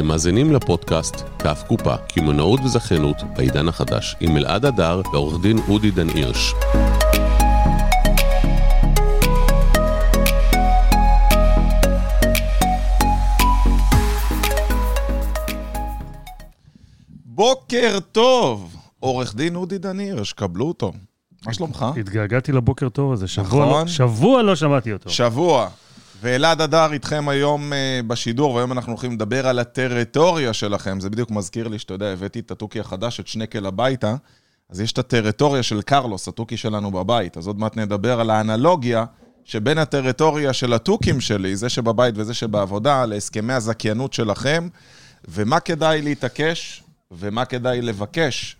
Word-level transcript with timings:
אתם 0.00 0.08
מאזינים 0.08 0.52
לפודקאסט 0.52 1.16
כף 1.38 1.62
קופה, 1.68 1.96
קמעונאות 1.96 2.60
וזכיינות 2.60 3.16
בעידן 3.36 3.68
החדש, 3.68 4.16
עם 4.20 4.36
אלעד 4.36 4.64
הדר 4.64 5.00
ועורך 5.12 5.42
דין 5.42 5.58
אודי 5.68 5.90
דן 5.90 6.08
הירש. 6.08 6.54
בוקר 17.24 17.98
טוב, 18.12 18.76
עורך 19.00 19.34
דין 19.34 19.56
אודי 19.56 19.78
דן 19.78 19.98
הירש, 19.98 20.32
קבלו 20.32 20.68
אותו. 20.68 20.92
מה 21.46 21.54
שלומך? 21.54 21.86
התגעגעתי 22.00 22.52
לבוקר 22.52 22.88
טוב 22.88 23.12
הזה, 23.12 23.28
שבוע, 23.28 23.66
נכון. 23.66 23.82
לא, 23.82 23.86
שבוע 23.86 24.42
לא 24.42 24.56
שמעתי 24.56 24.92
אותו. 24.92 25.10
שבוע. 25.10 25.68
ואלעד 26.20 26.60
הדר 26.60 26.92
איתכם 26.92 27.28
היום 27.28 27.72
אה, 27.72 28.00
בשידור, 28.06 28.54
והיום 28.54 28.72
אנחנו 28.72 28.92
הולכים 28.92 29.12
לדבר 29.12 29.46
על 29.46 29.58
הטריטוריה 29.58 30.52
שלכם. 30.52 31.00
זה 31.00 31.10
בדיוק 31.10 31.30
מזכיר 31.30 31.68
לי 31.68 31.78
שאתה 31.78 31.94
יודע, 31.94 32.06
הבאתי 32.06 32.40
את 32.40 32.50
התוכי 32.50 32.80
החדש, 32.80 33.20
את 33.20 33.26
שנקל 33.26 33.66
הביתה, 33.66 34.14
אז 34.70 34.80
יש 34.80 34.92
את 34.92 34.98
הטריטוריה 34.98 35.62
של 35.62 35.82
קרלוס, 35.82 36.28
התוכי 36.28 36.56
שלנו 36.56 36.90
בבית. 36.90 37.36
אז 37.36 37.46
עוד 37.46 37.58
מעט 37.58 37.76
נדבר 37.76 38.20
על 38.20 38.30
האנלוגיה 38.30 39.04
שבין 39.44 39.78
הטריטוריה 39.78 40.52
של 40.52 40.72
התוכים 40.72 41.20
שלי, 41.20 41.56
זה 41.56 41.68
שבבית 41.68 42.14
וזה 42.18 42.34
שבעבודה, 42.34 43.06
להסכמי 43.06 43.52
הזכיינות 43.52 44.12
שלכם, 44.12 44.68
ומה 45.28 45.60
כדאי 45.60 46.02
להתעקש 46.02 46.82
ומה 47.12 47.44
כדאי 47.44 47.82
לבקש. 47.82 48.56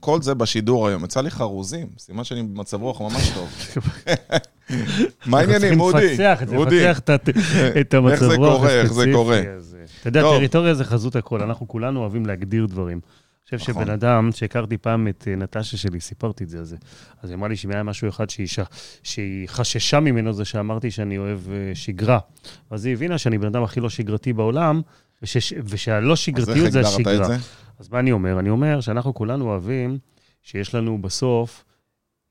כל 0.00 0.22
זה 0.22 0.34
בשידור 0.34 0.88
היום. 0.88 1.04
יצא 1.04 1.20
לי 1.20 1.30
חרוזים, 1.30 1.86
סימן 1.98 2.24
שאני 2.24 2.42
במצב 2.42 2.82
רוח 2.82 3.00
ממש 3.00 3.30
טוב. 3.34 3.48
מה 5.26 5.38
העניינים, 5.40 5.80
אודי? 5.80 5.98
אנחנו 5.98 6.08
צריכים 6.08 6.26
לפצח 6.26 6.42
את 6.42 6.48
זה. 6.48 6.56
לפצח 6.56 6.98
את 6.98 7.10
ה- 7.10 7.14
את 7.80 7.94
המצב 7.94 8.12
איך 8.12 8.24
זה 8.24 8.36
רוח 8.36 8.56
קורה, 8.56 8.70
איך 8.70 8.92
זה 8.92 9.00
הספציפי 9.02 9.12
קורה. 9.12 9.40
אתה 10.00 10.08
יודע. 10.08 10.22
טריטוריה 10.22 10.74
זה 10.74 10.84
חזות 10.84 11.16
הכל, 11.16 11.42
אנחנו 11.42 11.68
כולנו 11.68 12.00
אוהבים 12.00 12.26
להגדיר 12.26 12.66
דברים. 12.66 13.00
אני 13.52 13.58
חושב 13.58 13.70
נכון. 13.70 13.82
שבן 13.84 13.92
אדם, 13.92 14.30
שהכרתי 14.32 14.76
פעם 14.78 15.08
את 15.08 15.28
אה, 15.30 15.36
נטשה 15.36 15.76
שלי, 15.76 16.00
סיפרתי 16.00 16.44
את 16.44 16.48
זה, 16.48 16.58
אז 16.58 16.76
אז 17.22 17.30
היא 17.30 17.36
אמרה 17.36 17.48
לי 17.48 17.56
שאם 17.56 17.70
היה 17.70 17.82
משהו 17.82 18.08
אחד 18.08 18.30
שהיא 18.30 18.46
ש- 18.46 18.58
שהיא 19.02 19.48
חששה 19.48 20.00
ממנו, 20.00 20.32
זה 20.32 20.44
שאמרתי 20.44 20.90
שאני 20.90 21.18
אוהב 21.18 21.38
אה, 21.50 21.70
שגרה. 21.74 22.18
אז 22.70 22.84
היא 22.84 22.94
הבינה 22.94 23.18
שאני 23.18 23.38
בן 23.38 23.46
אדם 23.46 23.62
הכי 23.62 23.80
לא 23.80 23.90
שגרתי 23.90 24.32
בעולם, 24.32 24.80
ושש- 25.24 25.52
ושהלא 25.64 26.06
אז 26.12 26.18
איך 26.18 26.18
שגרתיות 26.18 26.72
זה 26.72 26.78
הגדרת 26.78 27.00
את 27.00 27.06
השגרה. 27.06 27.26
זה? 27.28 27.36
אז 27.78 27.88
מה 27.88 27.98
אני 28.00 28.12
אומר? 28.12 28.38
אני 28.38 28.50
אומר 28.50 28.80
שאנחנו 28.80 29.14
כולנו 29.14 29.44
אוהבים 29.44 29.98
שיש 30.42 30.74
לנו 30.74 31.02
בסוף 31.02 31.64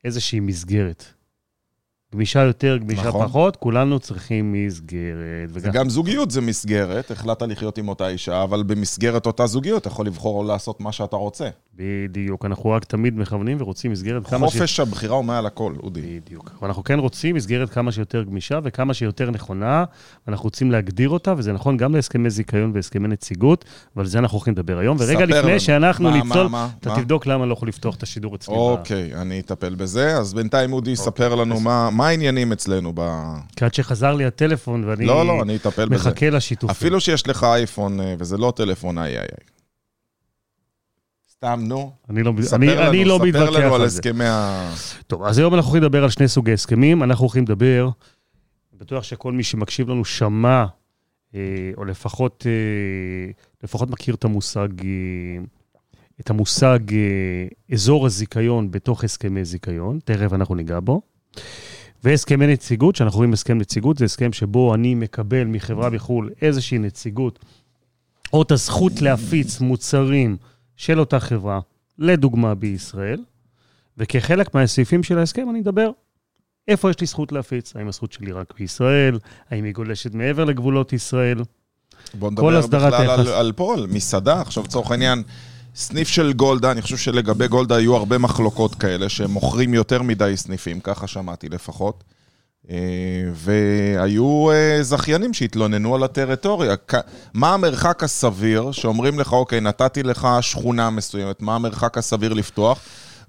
איזושהי 0.03 0.39
מסגרת. 0.39 1.13
גמישה 2.13 2.39
יותר, 2.39 2.77
גמישה 2.77 3.07
נכון. 3.07 3.27
פחות, 3.27 3.55
כולנו 3.55 3.99
צריכים 3.99 4.53
מסגרת. 4.53 5.49
וגם... 5.49 5.71
וגם 5.71 5.89
זוגיות 5.89 6.31
זה 6.31 6.41
מסגרת, 6.41 7.11
החלטת 7.11 7.47
לחיות 7.47 7.77
עם 7.77 7.89
אותה 7.89 8.07
אישה, 8.07 8.43
אבל 8.43 8.63
במסגרת 8.63 9.25
אותה 9.25 9.47
זוגיות 9.47 9.81
אתה 9.81 9.87
יכול 9.87 10.05
לבחור 10.05 10.45
לעשות 10.45 10.81
מה 10.81 10.91
שאתה 10.91 11.15
רוצה. 11.15 11.49
בדיוק, 11.75 12.45
אנחנו 12.45 12.69
רק 12.69 12.85
תמיד 12.85 13.17
מכוונים 13.17 13.57
ורוצים 13.61 13.91
מסגרת 13.91 14.27
כמה 14.27 14.49
ש... 14.49 14.53
חופש 14.53 14.79
הבחירה 14.79 15.15
הוא 15.15 15.25
מעל 15.25 15.45
הכל, 15.45 15.73
אודי. 15.83 16.01
בדיוק. 16.01 16.51
ואנחנו 16.61 16.83
כן 16.83 16.99
רוצים 16.99 17.35
מסגרת 17.35 17.69
כמה 17.69 17.91
שיותר 17.91 18.23
גמישה 18.23 18.59
וכמה 18.63 18.93
שיותר 18.93 19.31
נכונה, 19.31 19.83
ואנחנו 20.27 20.43
רוצים 20.43 20.71
להגדיר 20.71 21.09
אותה, 21.09 21.33
וזה 21.37 21.53
נכון 21.53 21.77
גם 21.77 21.95
להסכמי 21.95 22.29
זיכיון 22.29 22.71
והסכמי 22.73 23.07
נציגות, 23.07 23.65
ועל 23.95 24.05
זה 24.05 24.19
אנחנו 24.19 24.35
הולכים 24.35 24.53
לדבר 24.53 24.77
היום. 24.77 24.97
ורגע 24.99 25.25
ספר 25.25 25.25
לפני 25.25 25.51
לנו. 25.51 25.59
שאנחנו 25.59 26.09
מה, 26.09 26.17
נצלול, 26.17 26.43
מה, 26.43 26.49
מה, 26.49 26.69
אתה 26.79 26.89
מה? 26.89 26.95
תבדוק 26.95 27.25
למה 27.27 27.43
אני 27.43 27.49
לא 27.49 27.53
יכול 27.53 27.67
לפתוח 27.67 27.95
את 27.95 28.03
השידור 28.03 28.35
אצלי. 28.35 28.55
ב- 28.55 28.57
אוקיי, 28.57 29.15
אני 29.15 29.39
אטפל 29.39 29.75
בזה. 29.75 30.17
אז 30.17 30.33
בינתיים 30.33 30.73
אודי 30.73 30.91
אוקיי. 30.91 30.93
יספר 30.93 31.35
לנו 31.35 31.59
מה 31.59 31.89
מה 31.97 32.07
העניינים 32.07 32.51
אצלנו 32.51 32.91
ב... 32.95 33.01
כי 33.55 33.65
עד 33.65 33.73
שחזר 33.73 34.13
לי 34.13 34.25
הטלפון 34.25 34.83
ואני 34.83 35.05
לא, 35.05 35.25
לא, 35.25 35.41
אני 35.41 35.55
אטפל 35.55 35.85
בזה. 35.85 36.09
מחכה 36.09 36.29
לשיתוף. 36.29 36.69
אפילו 36.71 37.01
שיש 37.01 37.27
לך 37.27 37.43
אייפון, 37.43 37.99
אה, 37.99 38.15
וזה 38.19 38.37
לא 38.37 38.53
טלפון, 38.55 38.97
איי 38.97 39.11
איי 39.11 39.19
איי. 39.19 39.47
סתם, 41.31 41.59
נו. 41.63 41.91
אני 42.09 42.23
לא, 42.23 42.33
ספר 42.41 42.55
אני, 42.55 42.67
לנו, 42.67 42.89
אני 42.89 43.05
לא 43.05 43.15
ספר 43.15 43.25
מתווכח 43.25 43.49
לנו 43.59 43.75
על 43.75 43.81
על 43.81 43.87
זה. 43.87 43.99
הסכמי 43.99 44.25
ה... 44.25 44.69
טוב, 45.07 45.23
אז 45.23 45.37
היום 45.37 45.53
אנחנו 45.53 45.69
הולכים 45.71 45.83
לדבר 45.83 46.03
על 46.03 46.09
שני 46.09 46.27
סוגי 46.27 46.53
הסכמים. 46.53 47.03
אנחנו 47.03 47.23
הולכים 47.23 47.43
לדבר, 47.43 47.89
בטוח 48.73 49.03
שכל 49.03 49.31
מי 49.31 49.43
שמקשיב 49.43 49.89
לנו 49.89 50.05
שמע, 50.05 50.65
אה, 51.35 51.39
או 51.77 51.85
לפחות, 51.85 52.45
אה, 52.47 53.31
לפחות 53.63 53.89
מכיר 53.89 54.15
את 54.15 54.23
המושג, 54.25 54.67
אה, 54.83 55.43
את 56.19 56.29
המושג 56.29 56.79
אה, 56.93 57.47
אזור 57.73 58.05
הזיכיון 58.05 58.71
בתוך 58.71 59.03
הסכמי 59.03 59.45
זיכיון, 59.45 59.99
תכף 60.05 60.33
אנחנו 60.33 60.55
ניגע 60.55 60.79
בו. 60.79 61.01
והסכמי 62.03 62.47
נציגות, 62.47 62.95
שאנחנו 62.95 63.17
רואים 63.17 63.33
הסכם 63.33 63.57
נציגות, 63.57 63.97
זה 63.97 64.05
הסכם 64.05 64.33
שבו 64.33 64.75
אני 64.75 64.95
מקבל 64.95 65.43
מחברה 65.43 65.89
בחו"ל 65.89 66.29
איזושהי 66.41 66.77
נציגות, 66.77 67.39
או 68.33 68.41
את 68.41 68.51
הזכות 68.51 69.01
להפיץ 69.01 69.59
מוצרים 69.59 70.37
של 70.75 70.99
אותה 70.99 71.19
חברה, 71.19 71.59
לדוגמה 71.97 72.55
בישראל, 72.55 73.23
וכחלק 73.97 74.55
מהסעיפים 74.55 75.03
של 75.03 75.17
ההסכם 75.17 75.49
אני 75.49 75.61
אדבר 75.61 75.89
איפה 76.67 76.89
יש 76.89 76.99
לי 76.99 77.07
זכות 77.07 77.31
להפיץ, 77.31 77.75
האם 77.75 77.87
הזכות 77.87 78.11
שלי 78.11 78.31
רק 78.31 78.53
בישראל, 78.59 79.19
האם 79.49 79.63
היא 79.63 79.73
גולשת 79.73 80.13
מעבר 80.13 80.43
לגבולות 80.43 80.93
ישראל. 80.93 81.41
בוא 82.13 82.31
נדבר 82.31 82.67
בכלל 82.67 82.93
על, 82.93 82.93
היחס. 82.93 83.27
על 83.27 83.51
על 83.73 83.87
מסעדה. 83.87 84.41
עכשיו, 84.41 84.63
לצורך 84.63 84.91
העניין, 84.91 85.23
סניף 85.77 86.07
של 86.07 86.33
גולדה, 86.33 86.71
אני 86.71 86.81
חושב 86.81 86.97
שלגבי 86.97 87.47
גולדה 87.47 87.75
היו 87.75 87.95
הרבה 87.95 88.17
מחלוקות 88.17 88.75
כאלה, 88.75 89.09
שהם 89.09 89.31
מוכרים 89.31 89.73
יותר 89.73 90.01
מדי 90.01 90.33
סניפים, 90.37 90.79
ככה 90.79 91.07
שמעתי 91.07 91.49
לפחות. 91.49 92.03
אה, 92.69 92.75
והיו 93.33 94.51
אה, 94.51 94.83
זכיינים 94.83 95.33
שהתלוננו 95.33 95.95
על 95.95 96.03
הטריטוריה. 96.03 96.75
מה 97.33 97.53
המרחק 97.53 98.03
הסביר 98.03 98.71
שאומרים 98.71 99.19
לך, 99.19 99.33
אוקיי, 99.33 99.61
נתתי 99.61 100.03
לך 100.03 100.27
שכונה 100.41 100.89
מסוימת, 100.89 101.41
מה 101.41 101.55
המרחק 101.55 101.97
הסביר 101.97 102.33
לפתוח? 102.33 102.79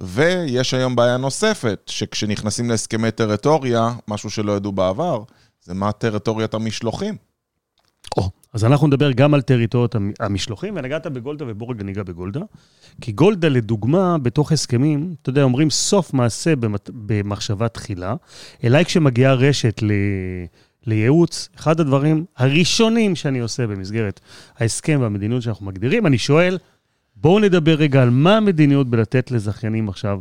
ויש 0.00 0.74
היום 0.74 0.96
בעיה 0.96 1.16
נוספת, 1.16 1.80
שכשנכנסים 1.86 2.70
להסכמי 2.70 3.10
טריטוריה, 3.10 3.92
משהו 4.08 4.30
שלא 4.30 4.52
ידעו 4.52 4.72
בעבר, 4.72 5.22
זה 5.64 5.74
מה 5.74 5.92
טריטוריית 5.92 6.54
המשלוחים. 6.54 7.27
אז 8.52 8.64
אנחנו 8.64 8.86
נדבר 8.86 9.12
גם 9.12 9.34
על 9.34 9.42
טריטוריות 9.42 9.94
המ- 9.94 10.12
המשלוחים, 10.20 10.74
ונגעת 10.76 11.06
בגולדה 11.06 11.44
ובוא 11.48 11.70
רגע 11.74 11.84
ניגע 11.84 12.02
בגולדה. 12.02 12.40
כי 13.00 13.12
גולדה, 13.12 13.48
לדוגמה, 13.48 14.18
בתוך 14.18 14.52
הסכמים, 14.52 15.14
אתה 15.22 15.30
יודע, 15.30 15.42
אומרים 15.42 15.70
סוף 15.70 16.14
מעשה 16.14 16.56
במת- 16.56 16.90
במחשבה 16.94 17.68
תחילה. 17.68 18.14
אליי 18.64 18.84
כשמגיעה 18.84 19.34
רשת 19.34 19.82
ל... 19.82 19.90
לייעוץ, 20.86 21.48
אחד 21.56 21.80
הדברים 21.80 22.24
הראשונים 22.36 23.16
שאני 23.16 23.38
עושה 23.38 23.66
במסגרת 23.66 24.20
ההסכם 24.58 24.98
והמדיניות 25.02 25.42
שאנחנו 25.42 25.66
מגדירים, 25.66 26.06
אני 26.06 26.18
שואל, 26.18 26.58
בואו 27.16 27.38
נדבר 27.38 27.74
רגע 27.74 28.02
על 28.02 28.10
מה 28.10 28.36
המדיניות 28.36 28.88
בלתת 28.88 29.30
לזכיינים 29.30 29.88
עכשיו 29.88 30.20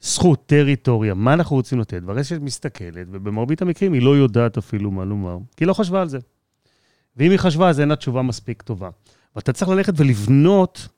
זכות, 0.00 0.46
טריטוריה, 0.46 1.14
מה 1.14 1.32
אנחנו 1.32 1.56
רוצים 1.56 1.80
לתת, 1.80 2.00
והרשת 2.06 2.40
מסתכלת, 2.40 3.06
ובמרבית 3.12 3.62
המקרים 3.62 3.92
היא 3.92 4.02
לא 4.02 4.16
יודעת 4.16 4.58
אפילו 4.58 4.90
מה 4.90 5.04
לומר, 5.04 5.38
כי 5.56 5.64
היא 5.64 5.68
לא 5.68 5.72
חשבה 5.72 6.02
על 6.02 6.08
זה. 6.08 6.18
ואם 7.18 7.30
היא 7.30 7.38
חשבה, 7.38 7.68
אז 7.68 7.80
אין 7.80 7.88
לה 7.88 7.96
תשובה 7.96 8.22
מספיק 8.22 8.62
טובה. 8.62 8.90
ואתה 9.36 9.52
צריך 9.52 9.70
ללכת 9.70 9.92
ולבנות 9.96 10.88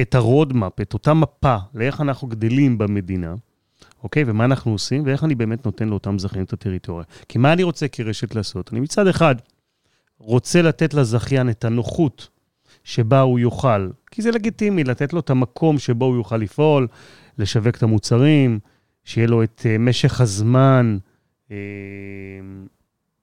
את 0.00 0.14
הרודמפ, 0.14 0.80
את 0.80 0.94
אותה 0.94 1.14
מפה, 1.14 1.56
לאיך 1.74 2.00
אנחנו 2.00 2.28
גדלים 2.28 2.78
במדינה, 2.78 3.34
אוקיי? 4.02 4.24
ומה 4.26 4.44
אנחנו 4.44 4.72
עושים, 4.72 5.02
ואיך 5.06 5.24
אני 5.24 5.34
באמת 5.34 5.66
נותן 5.66 5.88
לאותם 5.88 6.18
זכיינים 6.18 6.44
את 6.44 6.52
הטריטוריה. 6.52 7.04
כי 7.28 7.38
מה 7.38 7.52
אני 7.52 7.62
רוצה 7.62 7.88
כרשת 7.88 8.34
לעשות? 8.34 8.72
אני 8.72 8.80
מצד 8.80 9.06
אחד 9.06 9.34
רוצה 10.18 10.62
לתת 10.62 10.94
לזכיין 10.94 11.50
את 11.50 11.64
הנוחות 11.64 12.28
שבה 12.84 13.20
הוא 13.20 13.38
יוכל, 13.38 13.90
כי 14.10 14.22
זה 14.22 14.30
לגיטימי, 14.30 14.84
לתת 14.84 15.12
לו 15.12 15.20
את 15.20 15.30
המקום 15.30 15.78
שבו 15.78 16.04
הוא 16.04 16.16
יוכל 16.16 16.36
לפעול, 16.36 16.88
לשווק 17.38 17.76
את 17.76 17.82
המוצרים, 17.82 18.58
שיהיה 19.04 19.26
לו 19.26 19.42
את 19.42 19.62
אה, 19.66 19.78
משך 19.78 20.20
הזמן 20.20 20.98
אה, 21.50 21.56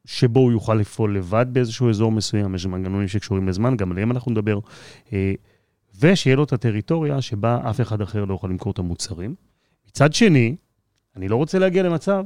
שבו 0.06 0.40
הוא 0.40 0.52
יוכל 0.52 0.74
לפעול 0.74 1.18
לבד 1.18 1.46
באיזשהו 1.52 1.90
אזור 1.90 2.12
מסוים, 2.12 2.56
יש 2.56 2.66
מנגנונים 2.66 3.08
שקשורים 3.08 3.48
לזמן, 3.48 3.78
גם 3.78 3.92
עליהם 3.92 4.12
אנחנו 4.12 4.32
נדבר, 4.32 4.60
אה, 5.14 5.34
ושיהיה 6.00 6.36
לו 6.36 6.44
את 6.44 6.54
הטריטוריה 6.54 7.22
שבה 7.22 7.70
אף 7.70 7.82
אחד 7.82 8.02
אחר 8.02 8.26
לא 8.26 8.34
יכול 8.34 8.50
למכור 8.50 8.72
את 8.72 8.80
המוצרים. 8.80 9.36
מצד 9.88 10.14
שני, 10.14 10.56
אני 11.16 11.28
לא 11.28 11.36
רוצה 11.36 11.60
להגיע 11.60 11.84
למצב, 11.84 12.24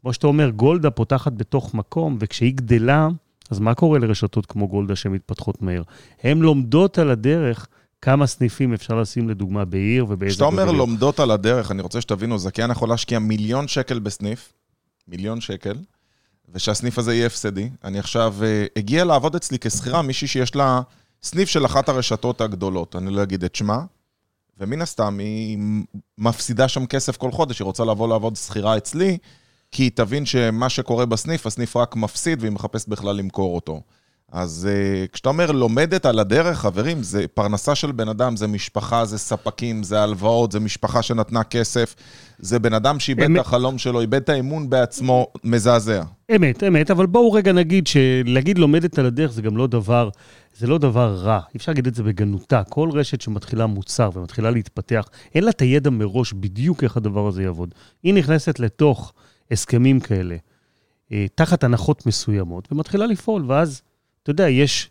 כמו 0.00 0.12
שאתה 0.12 0.26
אומר, 0.26 0.50
גולדה 0.50 0.90
פותחת 0.90 1.32
בתוך 1.32 1.74
מקום, 1.74 2.16
וכשהיא 2.20 2.54
גדלה, 2.54 3.08
אז 3.50 3.60
מה 3.60 3.74
קורה 3.74 3.98
לרשתות 3.98 4.46
כמו 4.46 4.68
גולדה 4.68 4.96
שמתפתחות 4.96 5.62
מהר? 5.62 5.82
הן 6.22 6.38
לומדות 6.38 6.98
על 6.98 7.10
הדרך 7.10 7.68
כמה 8.02 8.26
סניפים 8.26 8.74
אפשר 8.74 9.00
לשים 9.00 9.28
לדוגמה 9.28 9.64
בעיר 9.64 10.06
ובאיזה... 10.08 10.34
כשאתה 10.34 10.44
אומר. 10.44 10.72
לומדות 10.72 11.20
על 11.20 11.30
הדרך, 11.30 11.70
אני 11.70 11.82
רוצה 11.82 12.00
שתבינו, 12.00 12.38
זכיין 12.38 12.70
יכול 12.70 12.88
להשקיע 12.88 13.18
מיליון 13.18 13.68
שקל 13.68 13.98
בסניף, 13.98 14.52
מיליון 15.08 15.40
שקל, 15.40 15.74
ושהסניף 16.52 16.98
הזה 16.98 17.14
יהיה 17.14 17.26
הפסדי. 17.26 17.70
אני 17.84 17.98
עכשיו, 17.98 18.34
אה, 18.42 18.66
הגיע 18.76 19.04
לעבוד 19.04 19.34
אצלי 19.34 19.58
כשכירה 19.60 20.02
מישהי 20.02 20.28
שיש 20.28 20.56
לה 20.56 20.80
סניף 21.22 21.48
של 21.48 21.66
אחת 21.66 21.88
הרשתות 21.88 22.40
הגדולות, 22.40 22.96
אני 22.96 23.10
לא 23.10 23.22
אגיד 23.22 23.44
את 23.44 23.54
שמה, 23.54 23.84
ומן 24.58 24.82
הסתם 24.82 25.18
היא 25.18 25.58
מפסידה 26.18 26.68
שם 26.68 26.86
כסף 26.86 27.16
כל 27.16 27.32
חודש, 27.32 27.58
היא 27.58 27.64
רוצה 27.64 27.84
לבוא 27.84 28.08
לעבוד 28.08 28.36
שכירה 28.36 28.76
אצלי, 28.76 29.18
כי 29.70 29.82
היא 29.82 29.90
תבין 29.94 30.26
שמה 30.26 30.68
שקורה 30.68 31.06
בסניף, 31.06 31.46
הסניף 31.46 31.76
רק 31.76 31.96
מפסיד 31.96 32.40
והיא 32.40 32.52
מחפשת 32.52 32.88
בכלל 32.88 33.16
למכור 33.16 33.54
אותו. 33.54 33.80
אז 34.32 34.68
uh, 34.70 35.08
כשאתה 35.12 35.28
אומר 35.28 35.50
לומדת 35.50 36.06
על 36.06 36.18
הדרך, 36.18 36.58
חברים, 36.58 37.02
זה 37.02 37.24
פרנסה 37.34 37.74
של 37.74 37.92
בן 37.92 38.08
אדם, 38.08 38.36
זה 38.36 38.46
משפחה, 38.46 39.04
זה 39.04 39.18
ספקים, 39.18 39.82
זה 39.82 40.02
הלוואות, 40.02 40.52
זה 40.52 40.60
משפחה 40.60 41.02
שנתנה 41.02 41.44
כסף, 41.44 41.94
זה 42.38 42.58
בן 42.58 42.74
אדם 42.74 43.00
שאיבד 43.00 43.24
אמת. 43.24 43.40
את 43.40 43.46
החלום 43.46 43.78
שלו, 43.78 44.00
איבד 44.00 44.22
את 44.22 44.28
האמון 44.28 44.70
בעצמו, 44.70 45.26
מזעזע. 45.44 46.02
אמת, 46.36 46.62
אמת, 46.62 46.90
אבל 46.90 47.06
בואו 47.06 47.32
רגע 47.32 47.52
נגיד 47.52 47.86
שלהגיד 47.86 48.58
לומדת 48.58 48.98
על 48.98 49.06
הדרך 49.06 49.32
זה 49.32 49.42
גם 49.42 49.56
לא 49.56 49.66
דבר, 49.66 50.08
זה 50.58 50.66
לא 50.66 50.78
דבר 50.78 51.14
רע. 51.14 51.40
אפשר 51.56 51.72
להגיד 51.72 51.86
את 51.86 51.94
זה 51.94 52.02
בגנותה. 52.02 52.62
כל 52.68 52.90
רשת 52.92 53.20
שמתחילה 53.20 53.66
מוצר 53.66 54.10
ומתחילה 54.14 54.50
להתפתח, 54.50 55.08
אין 55.34 55.44
לה 55.44 55.50
את 55.50 55.60
הידע 55.60 55.90
מראש 55.90 56.32
בדיוק 56.32 56.84
איך 56.84 56.96
הדבר 56.96 57.28
הזה 57.28 57.42
יעבוד. 57.42 57.74
היא 58.02 58.14
נכנסת 58.14 58.60
לתוך 58.60 59.12
הסכמים 59.50 60.00
כאלה, 60.00 60.36
אה, 61.12 61.26
תחת 61.34 61.64
הנחות 61.64 62.06
מסוימות, 62.06 62.72
ומתחילה 62.72 63.06
לפעול, 63.06 63.44
ואז, 63.46 63.82
אתה 64.22 64.30
יודע, 64.30 64.48
יש... 64.48 64.90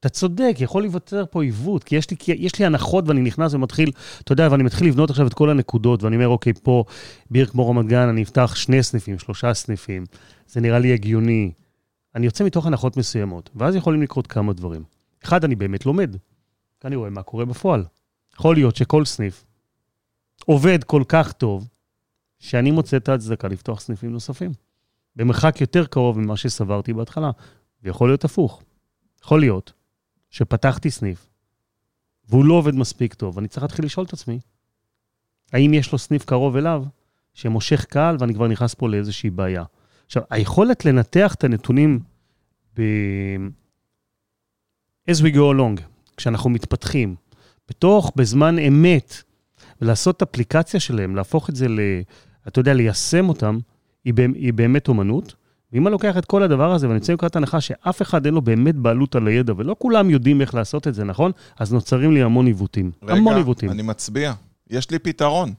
אתה 0.00 0.08
צודק, 0.08 0.56
יכול 0.58 0.82
להיווצר 0.82 1.24
פה 1.30 1.42
עיוות, 1.42 1.84
כי 1.84 1.96
יש 1.96 2.10
לי, 2.10 2.16
כי 2.16 2.32
יש 2.32 2.58
לי 2.58 2.66
הנחות 2.66 3.04
ואני 3.08 3.20
נכנס 3.20 3.54
ומתחיל, 3.54 3.90
אתה 4.20 4.32
יודע, 4.32 4.48
ואני 4.50 4.62
מתחיל 4.62 4.88
לבנות 4.88 5.10
עכשיו 5.10 5.26
את 5.26 5.34
כל 5.34 5.50
הנקודות, 5.50 6.02
ואני 6.02 6.16
אומר, 6.16 6.28
אוקיי, 6.28 6.52
פה, 6.62 6.84
בעיר 7.30 7.46
כמו 7.46 7.70
רמת 7.70 7.86
גן, 7.86 8.08
אני 8.08 8.22
אפתח 8.22 8.54
שני 8.54 8.82
סניפים, 8.82 9.18
שלושה 9.18 9.54
סניפים, 9.54 10.04
זה 10.46 10.60
נראה 10.60 10.78
לי 10.78 10.92
הגיוני. 10.92 11.52
אני 12.14 12.26
יוצא 12.26 12.44
מתוך 12.44 12.66
הנחות 12.66 12.96
מסוימות, 12.96 13.50
ואז 13.54 13.76
יכולים 13.76 14.02
לקרות 14.02 14.26
כמה 14.26 14.52
דברים. 14.52 14.84
אחד, 15.24 15.44
אני 15.44 15.54
באמת 15.54 15.86
לומד, 15.86 16.16
אני 16.84 16.96
רואה 16.96 17.10
מה 17.10 17.22
קורה 17.22 17.44
בפועל. 17.44 17.84
יכול 18.34 18.56
להיות 18.56 18.76
שכל 18.76 19.04
סניף 19.04 19.44
עובד 20.44 20.84
כל 20.84 21.02
כך 21.08 21.32
טוב, 21.32 21.68
שאני 22.38 22.70
מוצא 22.70 22.96
את 22.96 23.08
ההצדקה 23.08 23.48
לפתוח 23.48 23.80
סניפים 23.80 24.12
נוספים. 24.12 24.52
במרחק 25.16 25.60
יותר 25.60 25.86
קרוב 25.86 26.18
ממה 26.18 26.36
שסברתי 26.36 26.92
בהתחלה, 26.92 27.30
ויכול 27.82 28.08
להיות 28.08 28.24
הפוך. 28.24 28.62
יכול 29.24 29.40
להיות 29.40 29.72
שפתחתי 30.30 30.90
סניף, 30.90 31.28
והוא 32.28 32.44
לא 32.44 32.54
עובד 32.54 32.74
מספיק 32.74 33.14
טוב, 33.14 33.36
ואני 33.36 33.48
צריך 33.48 33.62
להתחיל 33.62 33.84
לשאול 33.84 34.06
את 34.06 34.12
עצמי, 34.12 34.38
האם 35.52 35.74
יש 35.74 35.92
לו 35.92 35.98
סניף 35.98 36.24
קרוב 36.24 36.56
אליו 36.56 36.84
שמושך 37.34 37.84
קהל 37.84 38.16
ואני 38.18 38.34
כבר 38.34 38.48
נכנס 38.48 38.74
פה 38.74 38.88
לאיזושהי 38.88 39.30
בעיה. 39.30 39.64
עכשיו, 40.06 40.22
היכולת 40.30 40.84
לנתח 40.84 41.34
את 41.34 41.44
הנתונים 41.44 42.00
ב... 42.78 42.82
as 45.10 45.14
we 45.14 45.34
go 45.34 45.54
along, 45.56 45.82
כשאנחנו 46.16 46.50
מתפתחים, 46.50 47.16
בתוך, 47.68 48.12
בזמן 48.16 48.58
אמת, 48.58 49.22
ולעשות 49.80 50.22
אפליקציה 50.22 50.80
שלהם, 50.80 51.16
להפוך 51.16 51.50
את 51.50 51.56
זה 51.56 51.68
ל... 51.68 51.80
אתה 52.48 52.60
יודע, 52.60 52.74
ליישם 52.74 53.28
אותם, 53.28 53.58
היא, 54.04 54.14
היא 54.34 54.52
באמת 54.52 54.88
אומנות. 54.88 55.34
ואם 55.72 55.86
אני 55.86 55.92
לוקח 55.92 56.18
את 56.18 56.24
כל 56.24 56.42
הדבר 56.42 56.72
הזה 56.72 56.86
ואני 56.88 56.98
יוצא 56.98 57.12
מנקודת 57.12 57.36
הנחה 57.36 57.60
שאף 57.60 58.02
אחד 58.02 58.26
אין 58.26 58.34
לו 58.34 58.42
באמת 58.42 58.74
בעלות 58.74 59.14
על 59.14 59.26
הידע, 59.26 59.52
ולא 59.56 59.76
כולם 59.78 60.10
יודעים 60.10 60.40
איך 60.40 60.54
לעשות 60.54 60.88
את 60.88 60.94
זה, 60.94 61.04
נכון? 61.04 61.32
אז 61.58 61.72
נוצרים 61.72 62.12
לי 62.12 62.22
המון 62.22 62.46
עיוותים. 62.46 62.90
המון 63.02 63.36
עיוותים. 63.36 63.70
אני 63.70 63.82
מצביע. 63.82 64.32
יש 64.70 64.90
לי 64.90 64.98
פתרון. 64.98 65.52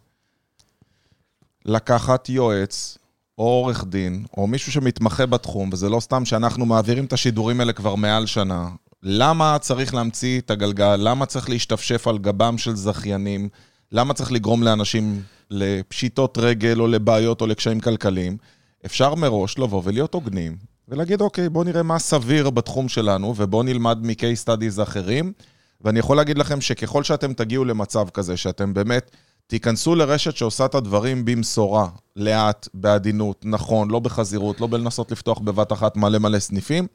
לקחת 1.65 2.29
יועץ, 2.29 2.97
או 3.37 3.43
עורך 3.43 3.85
דין, 3.87 4.25
או 4.37 4.47
מישהו 4.47 4.71
שמתמחה 4.71 5.25
בתחום, 5.25 5.69
וזה 5.73 5.89
לא 5.89 5.99
סתם 5.99 6.25
שאנחנו 6.25 6.65
מעבירים 6.65 7.05
את 7.05 7.13
השידורים 7.13 7.59
האלה 7.59 7.73
כבר 7.73 7.95
מעל 7.95 8.25
שנה. 8.25 8.69
למה 9.03 9.57
צריך 9.59 9.93
להמציא 9.93 10.39
את 10.39 10.51
הגלגל? 10.51 10.95
למה 10.95 11.25
צריך 11.25 11.49
להשתפשף 11.49 12.07
על 12.07 12.17
גבם 12.17 12.57
של 12.57 12.75
זכיינים? 12.75 13.49
למה 13.91 14.13
צריך 14.13 14.31
לגרום 14.31 14.63
לאנשים 14.63 15.21
לפשיטות 15.49 16.37
רגל, 16.37 16.79
או 16.79 16.87
לבעיות, 16.87 17.41
או 17.41 17.47
לקשיים 17.47 17.79
כלכליים? 17.79 18.37
אפשר 18.85 19.15
מראש 19.15 19.59
לבוא 19.59 19.81
ולהיות 19.85 20.13
הוגנים, 20.13 20.57
ולהגיד, 20.87 21.21
אוקיי, 21.21 21.49
בואו 21.49 21.63
נראה 21.63 21.83
מה 21.83 21.99
סביר 21.99 22.49
בתחום 22.49 22.89
שלנו, 22.89 23.33
ובואו 23.37 23.63
נלמד 23.63 23.99
מ-case 24.01 24.45
studies 24.45 24.83
אחרים. 24.83 25.33
ואני 25.81 25.99
יכול 25.99 26.17
להגיד 26.17 26.37
לכם 26.37 26.61
שככל 26.61 27.03
שאתם 27.03 27.33
תגיעו 27.33 27.65
למצב 27.65 28.09
כזה, 28.09 28.37
שאתם 28.37 28.73
באמת 28.73 29.11
תיכנסו 29.47 29.95
לרשת 29.95 30.35
שעושה 30.35 30.65
את 30.65 30.75
הדברים 30.75 31.25
במשורה, 31.25 31.87
לאט, 32.15 32.67
בעדינות, 32.73 33.41
נכון, 33.45 33.91
לא 33.91 33.99
בחזירות, 33.99 34.61
לא 34.61 34.67
בלנסות 34.67 35.11
לפתוח 35.11 35.39
בבת 35.39 35.73
אחת 35.73 35.97
מלא 35.97 36.19
מלא 36.19 36.39
סניפים, 36.39 36.87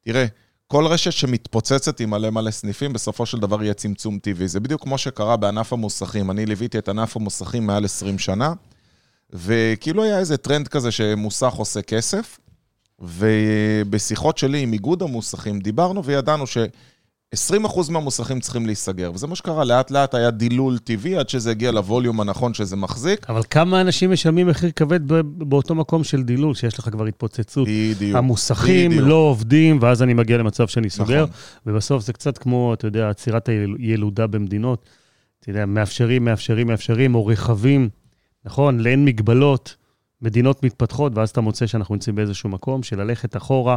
תראה, 0.00 0.26
כל 0.66 0.86
רשת 0.86 1.12
שמתפוצצת 1.12 2.00
עם 2.00 2.10
מלא 2.10 2.30
מלא 2.30 2.50
סניפים, 2.50 2.92
בסופו 2.92 3.26
של 3.26 3.38
דבר 3.38 3.62
יהיה 3.62 3.74
צמצום 3.74 4.18
טבעי. 4.18 4.48
זה 4.48 4.60
בדיוק 4.60 4.82
כמו 4.82 4.98
שקרה 4.98 5.36
בענף 5.36 5.72
המוסכים. 5.72 6.30
אני 6.30 6.46
ליוויתי 6.46 6.78
את 6.78 6.88
ענף 6.88 7.16
המוסכים 7.16 7.66
מעל 7.66 7.84
20 7.84 8.18
שנה, 8.18 8.52
וכאילו 9.34 10.02
היה 10.02 10.18
איזה 10.18 10.36
טרנד 10.36 10.68
כזה 10.68 10.90
שמוסך 10.90 11.52
עושה 11.52 11.82
כסף, 11.82 12.38
ובשיחות 13.00 14.38
שלי 14.38 14.60
עם 14.60 14.72
איגוד 14.72 15.02
המוסכים 15.02 15.60
דיברנו 15.60 16.04
וידענו 16.04 16.46
ש... 16.46 16.58
20% 17.34 17.90
מהמוסכים 17.90 18.40
צריכים 18.40 18.66
להיסגר, 18.66 19.10
וזה 19.14 19.26
מה 19.26 19.36
שקרה, 19.36 19.64
לאט 19.64 19.90
לאט 19.90 20.14
היה 20.14 20.30
דילול 20.30 20.78
טבעי 20.78 21.16
עד 21.16 21.28
שזה 21.28 21.50
הגיע 21.50 21.72
לווליום 21.72 22.20
הנכון 22.20 22.54
שזה 22.54 22.76
מחזיק. 22.76 23.30
אבל 23.30 23.42
כמה 23.50 23.80
אנשים 23.80 24.10
משלמים 24.10 24.46
מחיר 24.46 24.70
כבד 24.76 25.00
באותו 25.24 25.74
מקום 25.74 26.04
של 26.04 26.22
דילול, 26.22 26.54
שיש 26.54 26.78
לך 26.78 26.88
כבר 26.88 27.06
התפוצצות? 27.06 27.68
בדיוק. 27.68 28.16
המוסכים 28.16 28.90
בדיוק. 28.90 29.08
לא 29.08 29.14
עובדים, 29.14 29.78
ואז 29.80 30.02
אני 30.02 30.14
מגיע 30.14 30.38
למצב 30.38 30.68
שאני 30.68 30.90
סוגר, 30.90 31.24
נכון. 31.24 31.34
ובסוף 31.66 32.04
זה 32.04 32.12
קצת 32.12 32.38
כמו, 32.38 32.74
אתה 32.74 32.86
יודע, 32.86 33.10
עצירת 33.10 33.48
הילודה 33.78 34.26
במדינות. 34.26 34.86
אתה 35.40 35.50
יודע, 35.50 35.66
מאפשרים, 35.66 36.24
מאפשרים, 36.24 36.66
מאפשרים, 36.66 37.14
או 37.14 37.26
רכבים, 37.26 37.88
נכון? 38.44 38.80
לאין 38.80 39.04
מגבלות, 39.04 39.76
מדינות 40.22 40.62
מתפתחות, 40.62 41.12
ואז 41.14 41.30
אתה 41.30 41.40
מוצא 41.40 41.66
שאנחנו 41.66 41.94
נמצאים 41.94 42.16
באיזשהו 42.16 42.48
מקום 42.48 42.82
של 42.82 43.02
ללכת 43.02 43.36
אחורה 43.36 43.76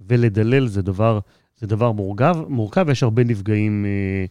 ולדלל, 0.00 0.66
זה 0.66 0.82
דבר, 0.82 1.18
זה 1.56 1.66
דבר 1.66 1.92
מורכב, 1.92 2.36
מורכב, 2.48 2.84
ויש 2.88 3.02
הרבה 3.02 3.24
נפגעים 3.24 3.86
אה, 3.86 4.24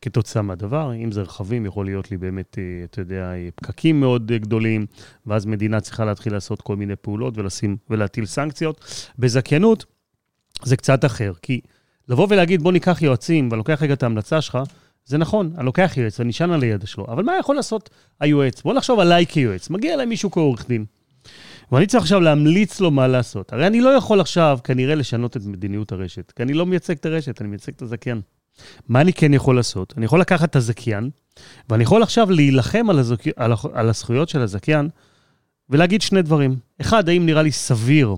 כתוצאה 0.00 0.42
מהדבר. 0.42 0.92
אם 0.94 1.12
זה 1.12 1.22
רכבים, 1.22 1.66
יכול 1.66 1.86
להיות 1.86 2.10
לי 2.10 2.16
באמת, 2.16 2.58
אה, 2.58 2.84
אתה 2.84 3.00
יודע, 3.00 3.32
אה, 3.32 3.48
פקקים 3.54 4.00
מאוד 4.00 4.32
אה, 4.32 4.38
גדולים, 4.38 4.86
ואז 5.26 5.46
מדינה 5.46 5.80
צריכה 5.80 6.04
להתחיל 6.04 6.32
לעשות 6.32 6.62
כל 6.62 6.76
מיני 6.76 6.96
פעולות 6.96 7.38
ולשים, 7.38 7.76
ולהטיל 7.90 8.26
סנקציות. 8.26 9.08
בזכיינות 9.18 9.84
זה 10.62 10.76
קצת 10.76 11.04
אחר, 11.04 11.32
כי 11.42 11.60
לבוא 12.08 12.26
ולהגיד, 12.30 12.62
בוא 12.62 12.72
ניקח 12.72 13.02
יועצים, 13.02 13.48
ואני 13.50 13.58
לוקח 13.58 13.82
רגע 13.82 13.94
את 13.94 14.02
ההמלצה 14.02 14.40
שלך, 14.40 14.58
זה 15.08 15.18
נכון, 15.18 15.52
אני 15.56 15.66
לוקח 15.66 15.92
יועץ 15.96 16.18
ואני 16.18 16.28
נשען 16.28 16.50
על 16.50 16.62
הידע 16.62 16.86
שלו, 16.86 17.06
אבל 17.08 17.22
מה 17.22 17.32
יכול 17.40 17.56
לעשות 17.56 17.90
היועץ? 18.20 18.62
בוא 18.62 18.74
נחשוב 18.74 19.00
עליי 19.00 19.26
כיועץ. 19.26 19.70
מגיע 19.70 19.94
אליי 19.94 20.06
מישהו 20.06 20.30
כעורך 20.30 20.68
דין, 20.68 20.84
ואני 21.72 21.86
צריך 21.86 22.02
עכשיו 22.02 22.20
להמליץ 22.20 22.80
לו 22.80 22.90
מה 22.90 23.06
לעשות. 23.08 23.52
הרי 23.52 23.66
אני 23.66 23.80
לא 23.80 23.88
יכול 23.88 24.20
עכשיו 24.20 24.58
כנראה 24.64 24.94
לשנות 24.94 25.36
את 25.36 25.42
מדיניות 25.44 25.92
הרשת, 25.92 26.32
כי 26.36 26.42
אני 26.42 26.52
לא 26.52 26.66
מייצג 26.66 26.94
את 26.94 27.06
הרשת, 27.06 27.40
אני 27.40 27.48
מייצג 27.48 27.72
את 27.76 27.82
הזכיין. 27.82 28.20
מה 28.88 29.00
אני 29.00 29.12
כן 29.12 29.34
יכול 29.34 29.56
לעשות? 29.56 29.94
אני 29.96 30.04
יכול 30.04 30.20
לקחת 30.20 30.50
את 30.50 30.56
הזכיין, 30.56 31.10
ואני 31.70 31.82
יכול 31.82 32.02
עכשיו 32.02 32.30
להילחם 32.30 32.90
על, 32.90 32.98
הזכ... 32.98 33.26
על, 33.36 33.52
הח- 33.52 33.66
על 33.74 33.88
הזכויות 33.88 34.28
של 34.28 34.40
הזכיין, 34.40 34.88
ולהגיד 35.70 36.02
שני 36.02 36.22
דברים. 36.22 36.56
אחד, 36.80 37.08
האם 37.08 37.26
נראה 37.26 37.42
לי 37.42 37.52
סביר 37.52 38.16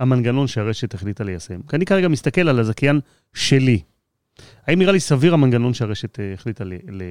המנגנון 0.00 0.46
שהרשת 0.46 0.94
החליטה 0.94 1.24
ליישם? 1.24 1.60
כי 1.68 1.76
אני 1.76 1.86
כרגע 1.86 2.08
מסתכל 2.08 2.48
על 2.48 2.58
הזכיין 2.60 3.00
שלי. 3.34 3.80
האם 4.66 4.78
נראה 4.78 4.92
לי 4.92 5.00
סביר 5.00 5.34
המנגנון 5.34 5.74
שהרשת 5.74 6.20
אה, 6.20 6.34
החליטה 6.34 6.64
ל... 6.64 6.72
ל... 6.72 7.02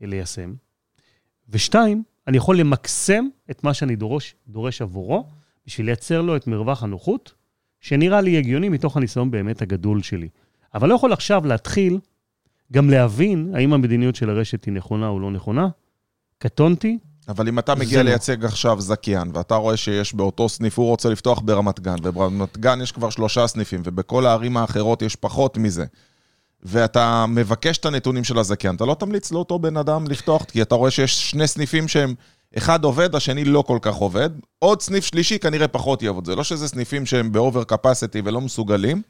ליישם? 0.00 0.54
ושתיים, 1.48 2.02
אני 2.26 2.36
יכול 2.36 2.58
למקסם 2.58 3.24
את 3.50 3.64
מה 3.64 3.74
שאני 3.74 3.96
דורש, 3.96 4.34
דורש 4.48 4.82
עבורו, 4.82 5.26
בשביל 5.66 5.86
לייצר 5.86 6.22
לו 6.22 6.36
את 6.36 6.46
מרווח 6.46 6.82
הנוחות, 6.82 7.34
שנראה 7.80 8.20
לי 8.20 8.38
הגיוני 8.38 8.68
מתוך 8.68 8.96
הניסיון 8.96 9.30
באמת 9.30 9.62
הגדול 9.62 10.02
שלי. 10.02 10.28
אבל 10.74 10.88
לא 10.88 10.94
יכול 10.94 11.12
עכשיו 11.12 11.46
להתחיל 11.46 11.98
גם 12.72 12.90
להבין 12.90 13.52
האם 13.54 13.72
המדיניות 13.72 14.16
של 14.16 14.30
הרשת 14.30 14.64
היא 14.64 14.74
נכונה 14.74 15.08
או 15.08 15.20
לא 15.20 15.30
נכונה. 15.30 15.68
קטונתי, 16.38 16.98
אבל 17.28 17.48
אם 17.48 17.58
אתה 17.58 17.74
מגיע 17.74 18.02
לא. 18.02 18.10
לייצג 18.10 18.44
עכשיו 18.44 18.80
זכיין, 18.80 19.30
ואתה 19.34 19.54
רואה 19.54 19.76
שיש 19.76 20.14
באותו 20.14 20.48
סניף, 20.48 20.78
הוא 20.78 20.86
רוצה 20.86 21.08
לפתוח 21.08 21.40
ברמת 21.44 21.80
גן, 21.80 21.96
וברמת 22.02 22.58
גן 22.58 22.80
יש 22.82 22.92
כבר 22.92 23.10
שלושה 23.10 23.46
סניפים, 23.46 23.82
ובכל 23.84 24.26
הערים 24.26 24.56
האחרות 24.56 25.02
יש 25.02 25.16
פחות 25.16 25.58
מזה, 25.58 25.84
ואתה 26.62 27.26
מבקש 27.28 27.78
את 27.78 27.86
הנתונים 27.86 28.24
של 28.24 28.38
הזכיין, 28.38 28.74
אתה 28.74 28.84
לא 28.84 28.94
תמליץ 28.94 29.32
לאותו 29.32 29.58
בן 29.58 29.76
אדם 29.76 30.06
לפתוח, 30.06 30.44
כי 30.44 30.62
אתה 30.62 30.74
רואה 30.74 30.90
שיש 30.90 31.30
שני 31.30 31.46
סניפים 31.46 31.88
שהם, 31.88 32.14
אחד 32.56 32.84
עובד, 32.84 33.14
השני 33.14 33.44
לא 33.44 33.62
כל 33.62 33.78
כך 33.82 33.94
עובד, 33.94 34.30
עוד 34.58 34.82
סניף 34.82 35.04
שלישי 35.04 35.38
כנראה 35.38 35.68
פחות 35.68 36.02
יעבוד. 36.02 36.24
זה 36.24 36.36
לא 36.36 36.44
שזה 36.44 36.68
סניפים 36.68 37.06
שהם 37.06 37.32
באובר 37.32 37.64
קפסיטי 37.64 38.22
ולא 38.24 38.40
מסוגלים, 38.40 39.02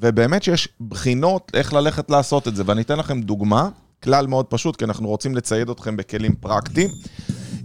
ובאמת 0.00 0.42
שיש 0.42 0.68
בחינות 0.88 1.52
איך 1.54 1.72
ללכת 1.72 2.10
לעשות 2.10 2.48
את 2.48 2.56
זה. 2.56 2.62
ואני 2.66 2.82
אתן 2.82 2.98
לכם 2.98 3.20
דוגמה, 3.20 3.68
כלל 4.02 4.26
מאוד 4.26 4.46
פשוט, 4.46 4.76
כי 4.76 4.84
אנחנו 4.84 5.08
רוצים 5.08 5.34
לצייד 5.34 5.70
אתכם 5.70 5.96
בכלים 5.96 6.34
פרקטיים. 6.34 6.90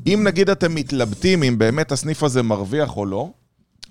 אם 0.08 0.22
נגיד 0.24 0.50
אתם 0.50 0.76
מתלבטים 0.76 1.44
אם 1.44 1.58
באמת 1.58 1.92
הסניף 1.92 2.24
הזה 2.24 2.44
מרוויח 2.44 2.98
או 2.98 3.06
לא, 3.06 3.30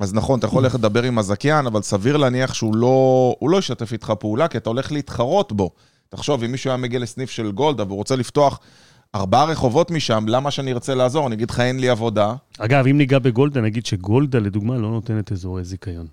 אז 0.00 0.14
נכון, 0.14 0.38
אתה 0.38 0.46
יכול 0.46 0.62
ללכת 0.62 0.78
לדבר 0.78 1.02
עם 1.02 1.18
הזכיין, 1.18 1.66
אבל 1.66 1.82
סביר 1.82 2.16
להניח 2.16 2.54
שהוא 2.54 2.76
לא, 2.76 3.34
הוא 3.38 3.50
לא 3.50 3.56
ישתף 3.56 3.92
איתך 3.92 4.12
פעולה, 4.18 4.48
כי 4.48 4.58
אתה 4.58 4.70
הולך 4.70 4.92
להתחרות 4.92 5.52
בו. 5.52 5.70
תחשוב, 6.08 6.44
אם 6.44 6.52
מישהו 6.52 6.70
היה 6.70 6.76
מגיע 6.76 6.98
לסניף 6.98 7.30
של 7.30 7.52
גולדה 7.52 7.84
והוא 7.84 7.96
רוצה 7.96 8.16
לפתוח 8.16 8.60
ארבעה 9.14 9.44
רחובות 9.44 9.90
משם, 9.90 10.24
למה 10.28 10.50
שאני 10.50 10.72
ארצה 10.72 10.94
לעזור? 10.94 11.26
אני 11.26 11.34
אגיד 11.34 11.50
לך, 11.50 11.60
אין 11.60 11.80
לי 11.80 11.88
עבודה. 11.88 12.34
אגב, 12.58 12.86
אם 12.86 12.98
ניגע 12.98 13.18
בגולדה, 13.18 13.60
נגיד 13.60 13.86
שגולדה, 13.86 14.38
לדוגמה, 14.38 14.78
לא 14.78 14.90
נותנת 14.90 15.32
אזורי 15.32 15.64
זיכיון. 15.64 16.06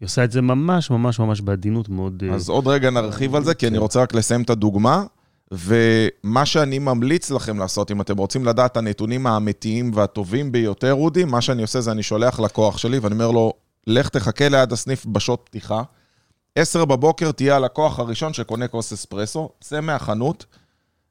היא 0.00 0.06
עושה 0.06 0.24
את 0.24 0.32
זה 0.32 0.40
ממש 0.40 0.90
ממש 0.90 1.18
ממש 1.18 1.40
בעדינות 1.40 1.88
מאוד... 1.88 2.22
אה, 2.28 2.34
אז 2.34 2.48
עוד 2.48 2.66
רגע 2.66 2.90
נרחיב 2.90 3.34
על 3.34 3.44
זה, 3.44 3.54
כי 3.54 3.66
אני 3.66 3.76
כן. 3.76 3.82
רוצה 3.82 4.02
רק 4.02 4.14
לסיים 4.14 4.42
את 4.42 4.50
הדוגמה. 4.50 5.04
ומה 5.52 6.46
שאני 6.46 6.78
ממליץ 6.78 7.30
לכם 7.30 7.58
לעשות, 7.58 7.90
אם 7.90 8.00
אתם 8.00 8.16
רוצים 8.16 8.44
לדעת 8.44 8.72
את 8.72 8.76
הנתונים 8.76 9.26
האמיתיים 9.26 9.90
והטובים 9.94 10.52
ביותר, 10.52 10.94
אודי, 10.94 11.24
מה 11.24 11.40
שאני 11.40 11.62
עושה 11.62 11.80
זה 11.80 11.92
אני 11.92 12.02
שולח 12.02 12.40
לקוח 12.40 12.78
שלי 12.78 12.98
ואני 12.98 13.14
אומר 13.14 13.30
לו, 13.30 13.52
לך 13.86 14.08
תחכה 14.08 14.48
ליד 14.48 14.72
הסניף 14.72 15.06
בשעות 15.06 15.42
פתיחה. 15.44 15.82
עשר 16.56 16.84
בבוקר 16.84 17.32
תהיה 17.32 17.56
הלקוח 17.56 17.98
הראשון 17.98 18.32
שקונה 18.32 18.68
כוס 18.68 18.92
אספרסו, 18.92 19.50
צא 19.60 19.80
מהחנות, 19.80 20.46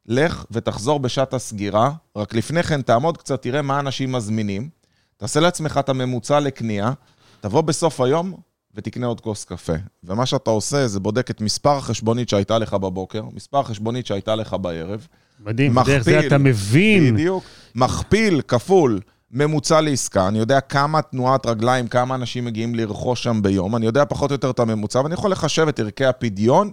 לך 0.06 0.44
ותחזור 0.50 1.00
בשעת 1.00 1.34
הסגירה, 1.34 1.92
רק 2.16 2.34
לפני 2.34 2.62
כן 2.62 2.82
תעמוד 2.82 3.16
קצת, 3.16 3.42
תראה 3.42 3.62
מה 3.62 3.80
אנשים 3.80 4.12
מזמינים, 4.12 4.68
תעשה 5.16 5.40
לעצמך 5.40 5.80
את 5.80 5.88
הממוצע 5.88 6.40
לקנייה, 6.40 6.92
תבוא 7.40 7.60
בסוף 7.60 8.00
היום 8.00 8.34
ותקנה 8.74 9.06
עוד 9.06 9.20
כוס 9.20 9.44
קפה. 9.44 9.72
ומה 10.04 10.26
שאתה 10.26 10.50
עושה 10.50 10.88
זה 10.88 11.00
בודק 11.00 11.30
את 11.30 11.40
מספר 11.40 11.76
החשבונית 11.76 12.28
שהייתה 12.28 12.58
לך 12.58 12.74
בבוקר, 12.74 13.22
מספר 13.34 13.58
החשבונית 13.58 14.06
שהייתה 14.06 14.34
לך 14.34 14.56
בערב, 14.60 15.06
מדהים, 15.44 15.74
דרך 15.74 15.86
זה 15.86 15.98
מכפיל, 15.98 16.26
אתה 16.26 16.38
מבין. 16.38 17.14
בדיוק. 17.14 17.44
מכפיל, 17.74 18.40
כפול, 18.48 19.00
ממוצע 19.30 19.80
לעסקה, 19.80 20.28
אני 20.28 20.38
יודע 20.38 20.60
כמה 20.60 21.02
תנועת 21.02 21.46
רגליים, 21.46 21.88
כמה 21.88 22.14
אנשים 22.14 22.44
מגיעים 22.44 22.74
לרכוש 22.74 23.22
שם 23.22 23.42
ביום, 23.42 23.76
אני 23.76 23.86
יודע 23.86 24.04
פחות 24.04 24.30
או 24.30 24.34
יותר 24.34 24.50
את 24.50 24.58
הממוצע, 24.58 25.00
ואני 25.00 25.14
יכול 25.14 25.30
לחשב 25.32 25.68
את 25.68 25.80
ערכי 25.80 26.04
הפדיון. 26.04 26.72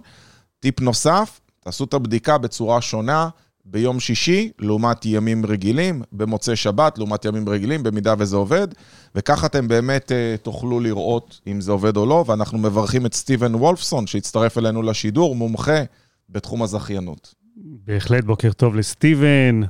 טיפ 0.60 0.80
נוסף, 0.80 1.40
תעשו 1.64 1.84
את 1.84 1.94
הבדיקה 1.94 2.38
בצורה 2.38 2.80
שונה, 2.80 3.28
ביום 3.64 4.00
שישי 4.00 4.50
לעומת 4.58 5.06
ימים 5.06 5.46
רגילים, 5.46 6.02
במוצאי 6.12 6.56
שבת 6.56 6.98
לעומת 6.98 7.24
ימים 7.24 7.48
רגילים, 7.48 7.82
במידה 7.82 8.14
וזה 8.18 8.36
עובד, 8.36 8.68
וככה 9.14 9.46
אתם 9.46 9.68
באמת 9.68 10.12
uh, 10.12 10.42
תוכלו 10.42 10.80
לראות 10.80 11.40
אם 11.46 11.60
זה 11.60 11.72
עובד 11.72 11.96
או 11.96 12.06
לא, 12.06 12.24
ואנחנו 12.26 12.58
מברכים 12.58 13.06
את 13.06 13.14
סטיבן 13.14 13.54
וולפסון, 13.54 14.06
שהצטרף 14.06 14.58
אלינו 14.58 14.82
לשידור, 14.82 15.36
מומחה 15.36 15.82
בתחום 16.28 16.62
הזכיינות. 16.62 17.34
בהחלט, 17.56 18.24
בוקר 18.24 18.52
טוב 18.52 18.76
לסטיבן. 18.76 19.60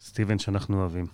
סטיבן 0.00 0.38
שאנחנו 0.38 0.80
אוהבים. 0.80 1.06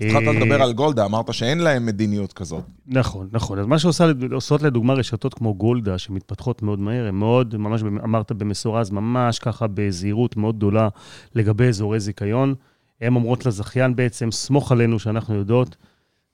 התחלת 0.00 0.28
אה, 0.28 0.32
לדבר 0.32 0.62
על 0.62 0.72
גולדה, 0.72 1.04
אמרת 1.04 1.34
שאין 1.34 1.58
להם 1.58 1.86
מדיניות 1.86 2.32
כזאת. 2.32 2.64
נכון, 2.86 3.28
נכון. 3.32 3.58
אז 3.58 3.66
מה 3.66 3.78
שעושות 3.78 4.62
לדוגמה 4.62 4.94
רשתות 4.94 5.34
כמו 5.34 5.54
גולדה, 5.54 5.98
שמתפתחות 5.98 6.62
מאוד 6.62 6.78
מהר, 6.80 7.06
הן 7.06 7.14
מאוד, 7.14 7.56
ממש 7.56 7.82
אמרת 7.82 8.32
במסורז, 8.32 8.90
ממש 8.90 9.38
ככה 9.38 9.66
בזהירות 9.74 10.36
מאוד 10.36 10.56
גדולה 10.56 10.88
לגבי 11.34 11.68
אזורי 11.68 12.00
זיכיון. 12.00 12.54
הן 13.00 13.14
אומרות 13.14 13.46
לזכיין 13.46 13.96
בעצם, 13.96 14.30
סמוך 14.30 14.72
עלינו 14.72 14.98
שאנחנו 14.98 15.34
יודעות 15.34 15.76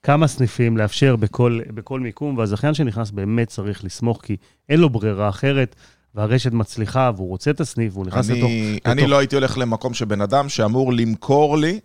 כמה 0.03 0.27
סניפים 0.27 0.77
לאפשר 0.77 1.15
בכל, 1.15 1.59
בכל 1.73 1.99
מיקום, 1.99 2.37
והזכיין 2.37 2.73
שנכנס 2.73 3.11
באמת 3.11 3.47
צריך 3.47 3.83
לסמוך, 3.83 4.21
כי 4.23 4.35
אין 4.69 4.79
לו 4.79 4.89
ברירה 4.89 5.29
אחרת. 5.29 5.75
והרשת 6.15 6.51
מצליחה, 6.51 7.11
והוא 7.15 7.27
רוצה 7.27 7.51
את 7.51 7.61
הסניף, 7.61 7.93
והוא 7.93 8.05
נכנס 8.05 8.29
אני, 8.29 8.39
לתוך... 8.39 8.51
אני 8.85 9.01
לתוך... 9.01 9.11
לא 9.11 9.17
הייתי 9.17 9.35
הולך 9.35 9.57
למקום 9.57 9.93
שבן 9.93 10.21
אדם 10.21 10.49
שאמור 10.49 10.93
למכור 10.93 11.57
לי, 11.57 11.79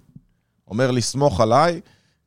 אומר 0.71 0.91
לי, 0.91 1.03
סמוך 1.03 1.41
עליי, 1.41 1.81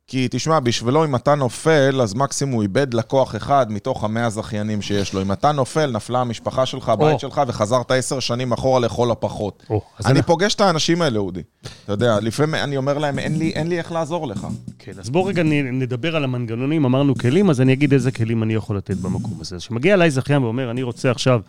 כי 0.06 0.28
תשמע, 0.30 0.60
בשבילו 0.60 1.04
אם 1.04 1.14
אתה 1.16 1.34
נופל, 1.34 2.00
אז 2.02 2.14
מקסימום 2.14 2.54
הוא 2.54 2.62
איבד 2.62 2.94
לקוח 2.94 3.36
אחד 3.36 3.66
מתוך 3.72 4.04
המאה 4.04 4.30
זכיינים 4.30 4.82
שיש 4.82 5.14
לו. 5.14 5.22
אם 5.22 5.32
אתה 5.32 5.52
נופל, 5.52 5.90
נפלה 5.90 6.20
המשפחה 6.20 6.66
שלך, 6.66 6.88
הבית 6.88 7.14
או. 7.14 7.18
שלך, 7.18 7.40
וחזרת 7.46 7.90
עשר 7.90 8.20
שנים 8.20 8.52
אחורה 8.52 8.80
לכל 8.80 9.10
הפחות. 9.10 9.66
אז 9.98 10.06
אני 10.06 10.18
אנחנו- 10.18 10.26
פוגש 10.26 10.54
את 10.54 10.60
האנשים 10.60 11.02
האלה, 11.02 11.18
אודי. 11.18 11.40
אתה 11.84 11.92
יודע, 11.92 12.20
לפעמים 12.20 12.54
אני 12.54 12.76
אומר 12.76 12.98
להם, 12.98 13.18
אין 13.18 13.38
לי, 13.38 13.50
אין 13.50 13.66
לי 13.68 13.78
איך 13.78 13.92
לעזור 13.92 14.26
לך. 14.26 14.46
כן, 14.78 14.92
אז 14.98 15.10
בואו 15.10 15.24
רגע 15.24 15.42
נדבר 15.72 16.16
על 16.16 16.24
המנגנונים, 16.24 16.84
אמרנו 16.84 17.14
כלים, 17.14 17.50
אז 17.50 17.60
אני 17.60 17.72
אגיד 17.72 17.92
איזה 17.92 18.10
כלים 18.12 18.42
אני 18.42 18.54
יכול 18.54 18.76
לתת 18.76 18.96
במקום 18.96 19.38
הזה. 19.40 19.56
אז 19.56 19.60
כשמגיע 19.62 19.94
אליי 19.94 20.10
זכיין 20.10 20.42
ואומר, 20.44 20.70
אני 20.70 20.82
רוצה 20.82 21.10
עכשיו 21.10 21.40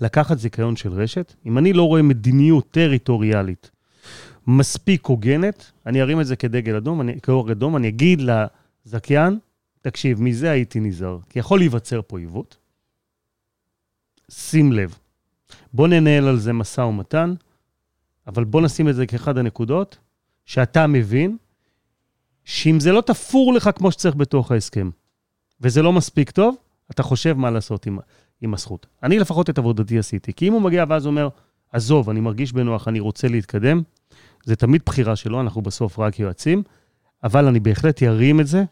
לקחת 0.00 0.38
זיכיון 0.38 0.76
של 0.76 0.92
רשת, 0.92 1.34
אם 1.46 1.58
אני 1.58 1.72
לא 1.72 1.82
רואה 1.82 2.02
מדיניות 2.02 2.64
טריטוריאלית 2.70 3.70
מספיק 4.50 5.06
הוגנת, 5.06 5.70
אני 5.86 6.02
ארים 6.02 6.20
את 6.20 6.26
זה 6.26 6.36
כדגל 6.36 6.76
אדום, 6.76 7.00
אני, 7.00 7.20
כאור 7.20 7.52
אדום, 7.52 7.76
אני 7.76 7.88
אגיד 7.88 8.22
לזכיין, 8.86 9.38
תקשיב, 9.80 10.22
מזה 10.22 10.50
הייתי 10.50 10.80
נזהר, 10.80 11.18
כי 11.28 11.38
יכול 11.38 11.58
להיווצר 11.58 12.00
פה 12.06 12.18
עיוות. 12.18 12.56
שים 14.30 14.72
לב, 14.72 14.98
בוא 15.72 15.88
ננהל 15.88 16.28
על 16.28 16.38
זה 16.38 16.52
משא 16.52 16.80
ומתן, 16.80 17.34
אבל 18.26 18.44
בוא 18.44 18.60
נשים 18.60 18.88
את 18.88 18.94
זה 18.94 19.06
כאחד 19.06 19.38
הנקודות, 19.38 19.98
שאתה 20.44 20.86
מבין 20.86 21.36
שאם 22.44 22.80
זה 22.80 22.92
לא 22.92 23.00
תפור 23.00 23.54
לך 23.54 23.70
כמו 23.74 23.92
שצריך 23.92 24.16
בתוך 24.16 24.52
ההסכם, 24.52 24.90
וזה 25.60 25.82
לא 25.82 25.92
מספיק 25.92 26.30
טוב, 26.30 26.56
אתה 26.90 27.02
חושב 27.02 27.32
מה 27.32 27.50
לעשות 27.50 27.86
עם, 27.86 27.98
עם 28.40 28.54
הזכות. 28.54 28.86
אני 29.02 29.18
לפחות 29.18 29.50
את 29.50 29.58
עבודתי 29.58 29.98
עשיתי, 29.98 30.32
כי 30.32 30.48
אם 30.48 30.52
הוא 30.52 30.62
מגיע 30.62 30.84
ואז 30.88 31.06
אומר, 31.06 31.28
עזוב, 31.72 32.10
אני 32.10 32.20
מרגיש 32.20 32.52
בנוח, 32.52 32.88
אני 32.88 33.00
רוצה 33.00 33.28
להתקדם, 33.28 33.82
זה 34.44 34.56
תמיד 34.56 34.82
בחירה 34.86 35.16
שלו, 35.16 35.40
אנחנו 35.40 35.62
בסוף 35.62 35.98
רק 35.98 36.18
יועצים, 36.18 36.62
אבל 37.24 37.46
אני 37.46 37.60
בהחלט 37.60 38.02
ירים 38.02 38.40
את 38.40 38.46
זה, 38.46 38.64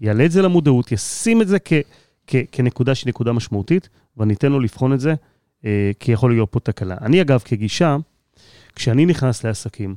יעלה 0.00 0.24
את 0.24 0.30
זה 0.30 0.42
למודעות, 0.42 0.92
ישים 0.92 1.42
את 1.42 1.48
זה 1.48 1.58
כ, 1.64 1.72
כ, 2.26 2.36
כנקודה 2.52 2.94
שהיא 2.94 3.08
נקודה 3.08 3.32
משמעותית, 3.32 3.88
ואני 4.16 4.34
אתן 4.34 4.52
לו 4.52 4.60
לבחון 4.60 4.92
את 4.92 5.00
זה, 5.00 5.14
אה, 5.64 5.90
כי 6.00 6.12
יכול 6.12 6.30
להיות 6.32 6.48
פה 6.52 6.60
תקלה. 6.60 6.96
אני 7.00 7.20
אגב, 7.20 7.40
כגישה, 7.44 7.96
כשאני 8.74 9.06
נכנס 9.06 9.44
לעסקים, 9.44 9.94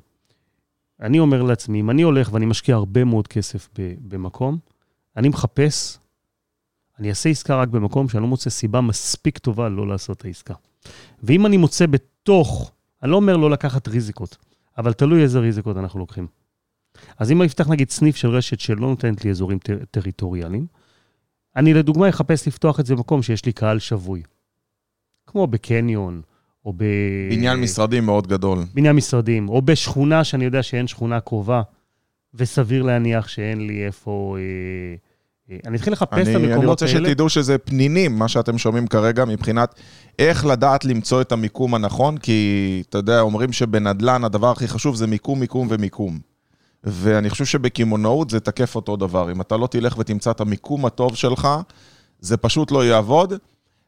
אני 1.02 1.20
אומר 1.20 1.42
לעצמי, 1.44 1.80
אם 1.80 1.90
אני 1.90 2.02
הולך 2.02 2.34
ואני 2.34 2.46
משקיע 2.46 2.76
הרבה 2.76 3.04
מאוד 3.04 3.28
כסף 3.28 3.70
ב- 3.80 3.94
במקום, 4.08 4.58
אני 5.18 5.30
מחפש, 5.30 5.98
אני 7.00 7.10
אעשה 7.10 7.30
עסקה 7.30 7.56
רק 7.56 7.68
במקום 7.68 8.10
שאני 8.10 8.22
לא 8.22 8.28
מוצא 8.28 8.50
סיבה 8.50 8.82
מספיק 8.82 9.38
טובה 9.38 9.70
לא 9.70 9.88
לעשות 9.88 10.18
את 10.18 10.26
העסקה. 10.26 10.54
ואם 11.24 11.46
אני 11.46 11.58
מוצא 11.58 11.86
בתוך, 11.86 12.72
אני 13.04 13.12
לא 13.12 13.16
אומר 13.16 13.38
לא 13.38 13.50
לקחת 13.50 13.88
ריזיקות, 13.88 14.38
אבל 14.78 14.94
תלוי 14.94 15.24
איזה 15.24 15.40
ריזיקות 15.40 15.78
אנחנו 15.78 16.00
לוקחים. 16.00 16.28
אז 17.18 17.32
אם 17.32 17.42
אני 17.42 17.48
אפתח 17.48 17.70
נגיד 17.70 17.90
סניף 17.90 18.16
של 18.16 18.28
רשת 18.30 18.60
שלא 18.60 18.88
נותנת 18.88 19.26
לי 19.26 19.32
אזורים 19.32 19.60
טר- 19.60 19.86
טריטוריאליים, 19.92 20.68
אני 21.56 21.74
לדוגמה 21.74 22.10
אחפש 22.10 22.48
לפתוח 22.48 22.80
את 22.80 22.86
זה 22.86 22.96
במקום 22.96 23.22
שיש 23.22 23.46
לי 23.46 23.54
קהל 23.54 23.80
שבוי. 23.80 24.24
כמו 25.28 25.48
בקניון, 25.48 26.22
או 26.66 26.74
ב... 26.78 26.84
עניין 27.32 27.60
משרדים 27.60 28.06
מאוד 28.06 28.28
גדול. 28.28 28.60
בניין 28.74 28.96
משרדים, 28.96 29.50
או 29.50 29.62
בשכונה 29.62 30.24
שאני 30.24 30.46
יודע 30.46 30.64
שאין 30.64 30.88
שכונה 30.88 31.20
קרובה, 31.20 31.62
וסביר 32.34 32.84
להניח 32.84 33.28
שאין 33.28 33.68
לי 33.68 33.86
איפה... 33.86 34.38
אה, 34.40 34.96
אני 35.50 35.78
אתחיל 35.78 35.94
לחפש 35.94 36.22
את 36.22 36.28
אני, 36.28 36.36
המקומות 36.36 36.58
אני 36.58 36.66
רוצה 36.66 36.86
האלה. 36.86 37.10
שתדעו 37.10 37.30
שזה 37.30 37.58
פנינים, 37.58 38.20
מה 38.20 38.28
שאתם 38.28 38.58
שומעים 38.58 38.88
כרגע, 38.88 39.26
מבחינת 39.26 39.76
איך 40.20 40.46
לדעת 40.46 40.86
למצוא 40.86 41.22
את 41.22 41.32
המיקום 41.32 41.76
הנכון, 41.76 42.18
כי 42.18 42.84
אתה 42.90 42.98
יודע, 42.98 43.22
אומרים 43.22 43.54
שבנדל"ן 43.54 44.24
הדבר 44.24 44.52
הכי 44.52 44.68
חשוב 44.68 44.96
זה 44.96 45.08
מיקום, 45.08 45.40
מיקום 45.40 45.68
ומיקום. 45.72 46.20
ואני 46.84 47.30
חושב 47.30 47.46
שבקמעונאות 47.46 48.30
זה 48.30 48.40
תקף 48.40 48.76
אותו 48.76 48.96
דבר. 48.96 49.32
אם 49.32 49.42
אתה 49.42 49.58
לא 49.58 49.68
תלך 49.68 49.98
ותמצא 49.98 50.32
את 50.32 50.42
המיקום 50.42 50.86
הטוב 50.86 51.16
שלך, 51.16 51.48
זה 52.20 52.38
פשוט 52.38 52.72
לא 52.72 52.86
יעבוד. 52.86 53.34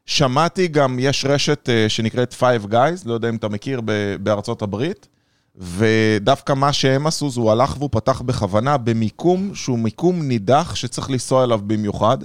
שמעתי 0.06 0.68
גם, 0.68 0.98
יש 1.00 1.24
רשת 1.28 1.68
אה, 1.68 1.88
שנקראת 1.88 2.34
Five 2.40 2.72
Guys, 2.72 3.02
לא 3.04 3.14
יודע 3.14 3.28
אם 3.28 3.36
אתה 3.36 3.48
מכיר, 3.48 3.80
בארצות 4.22 4.62
הברית, 4.62 5.08
ודווקא 5.58 6.52
מה 6.52 6.72
שהם 6.72 7.06
עשו, 7.06 7.30
זה 7.30 7.40
הוא 7.40 7.50
הלך 7.50 7.76
והוא 7.78 7.88
פתח 7.92 8.20
בכוונה 8.20 8.76
במיקום 8.76 9.50
שהוא 9.54 9.78
מיקום 9.78 10.22
נידח 10.22 10.74
שצריך 10.74 11.10
לנסוע 11.10 11.44
אליו 11.44 11.60
במיוחד, 11.66 12.18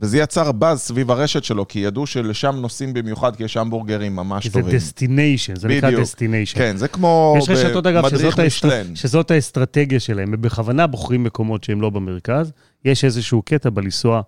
וזה 0.00 0.18
יצר 0.18 0.52
באז 0.52 0.80
סביב 0.80 1.10
הרשת 1.10 1.44
שלו, 1.44 1.68
כי 1.68 1.78
ידעו 1.78 2.06
שלשם 2.06 2.56
נוסעים 2.56 2.94
במיוחד, 2.94 3.36
כי 3.36 3.44
יש 3.44 3.56
המבורגרים 3.56 4.16
ממש 4.16 4.46
זה 4.46 4.52
טובים. 4.52 4.76
destination, 4.76 5.56
זה 5.56 5.68
נקרא. 5.68 5.90
destination. 5.90 6.58
כן, 6.58 6.76
זה 6.76 6.88
כמו 6.88 7.34
יש 7.38 7.48
רשתות, 7.48 7.86
אגב, 7.86 8.08
שזאת, 8.08 8.38
האסטר... 8.38 8.82
שזאת 8.94 9.30
האסטרטגיה 9.30 10.00
שלהם, 10.00 10.34
הם 10.34 10.42
בכוונה 10.42 10.86
בוחרים 10.86 11.24
מקומות 11.24 11.64
שהם 11.64 11.80
לא 11.80 11.90
במרכז. 11.90 12.52
יש 12.84 13.04
איזשהו 13.04 13.42
קטע 13.42 13.70
בלנסוע 13.70 14.20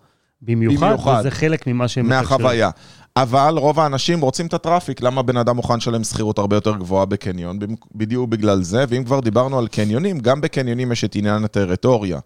במיוחד, 0.43 0.87
במיוחד. 0.87 1.17
וזה 1.21 1.31
חלק 1.31 1.67
ממה 1.67 1.89
שהם... 1.89 2.09
מהחוויה. 2.09 2.71
אבל 3.16 3.54
רוב 3.59 3.81
האנשים 3.81 4.21
רוצים 4.21 4.47
את 4.47 4.54
הטראפיק, 4.54 5.00
למה 5.00 5.23
בן 5.23 5.37
אדם 5.37 5.57
מוכן 5.57 5.76
לשלם 5.76 6.04
שכירות 6.04 6.38
הרבה 6.38 6.57
יותר 6.57 6.76
גבוהה 6.76 7.04
בקניון? 7.04 7.59
בדיוק 7.95 8.28
בגלל 8.28 8.62
זה, 8.62 8.85
ואם 8.88 9.04
כבר 9.04 9.21
דיברנו 9.21 9.59
על 9.59 9.69
קניונים, 9.69 10.21
גם 10.21 10.40
בקניונים 10.40 10.92
יש 10.92 11.04
את 11.04 11.14
עניין 11.14 11.45
הטריטוריה. 11.45 12.19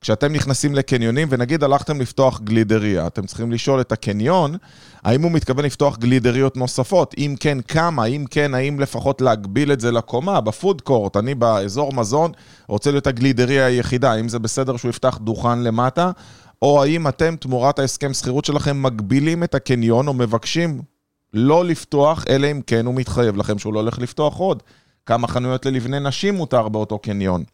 כשאתם 0.00 0.32
נכנסים 0.32 0.74
לקניונים, 0.74 1.28
ונגיד 1.30 1.64
הלכתם 1.64 2.00
לפתוח 2.00 2.40
גלידריה, 2.40 3.06
אתם 3.06 3.26
צריכים 3.26 3.52
לשאול 3.52 3.80
את 3.80 3.92
הקניון, 3.92 4.56
האם 5.04 5.22
הוא 5.22 5.32
מתכוון 5.32 5.64
לפתוח 5.64 5.98
גלידריות 5.98 6.56
נוספות? 6.56 7.14
אם 7.18 7.34
כן, 7.40 7.58
כמה? 7.60 8.04
אם 8.04 8.24
כן, 8.30 8.54
האם 8.54 8.80
לפחות 8.80 9.20
להגביל 9.20 9.72
את 9.72 9.80
זה 9.80 9.92
לקומה? 9.92 10.40
בפוד 10.40 10.80
קורט, 10.80 11.16
אני 11.16 11.34
באזור 11.34 11.92
מזון, 11.92 12.32
רוצה 12.68 12.90
להיות 12.90 13.06
הגלידריה 13.06 13.66
היחידה, 13.66 14.12
האם 14.12 14.28
זה 14.28 14.38
בסדר 14.38 14.76
שהוא 14.76 14.88
יפתח 14.88 15.18
דוכן 15.22 15.58
למטה? 15.58 16.10
או 16.64 16.82
האם 16.82 17.08
אתם, 17.08 17.36
תמורת 17.36 17.78
ההסכם 17.78 18.14
שכירות 18.14 18.44
שלכם, 18.44 18.82
מגבילים 18.82 19.44
את 19.44 19.54
הקניון 19.54 20.08
או 20.08 20.14
מבקשים 20.14 20.82
לא 21.34 21.64
לפתוח, 21.64 22.24
אלא 22.28 22.50
אם 22.50 22.60
כן 22.66 22.86
הוא 22.86 22.94
מתחייב 22.94 23.36
לכם 23.36 23.58
שהוא 23.58 23.74
לא 23.74 23.80
הולך 23.80 23.98
לפתוח 23.98 24.36
עוד. 24.36 24.62
כמה 25.06 25.28
חנויות 25.28 25.66
ללבני 25.66 26.00
נשים 26.00 26.34
מותר 26.34 26.68
באותו 26.68 26.98
קניון. 26.98 27.44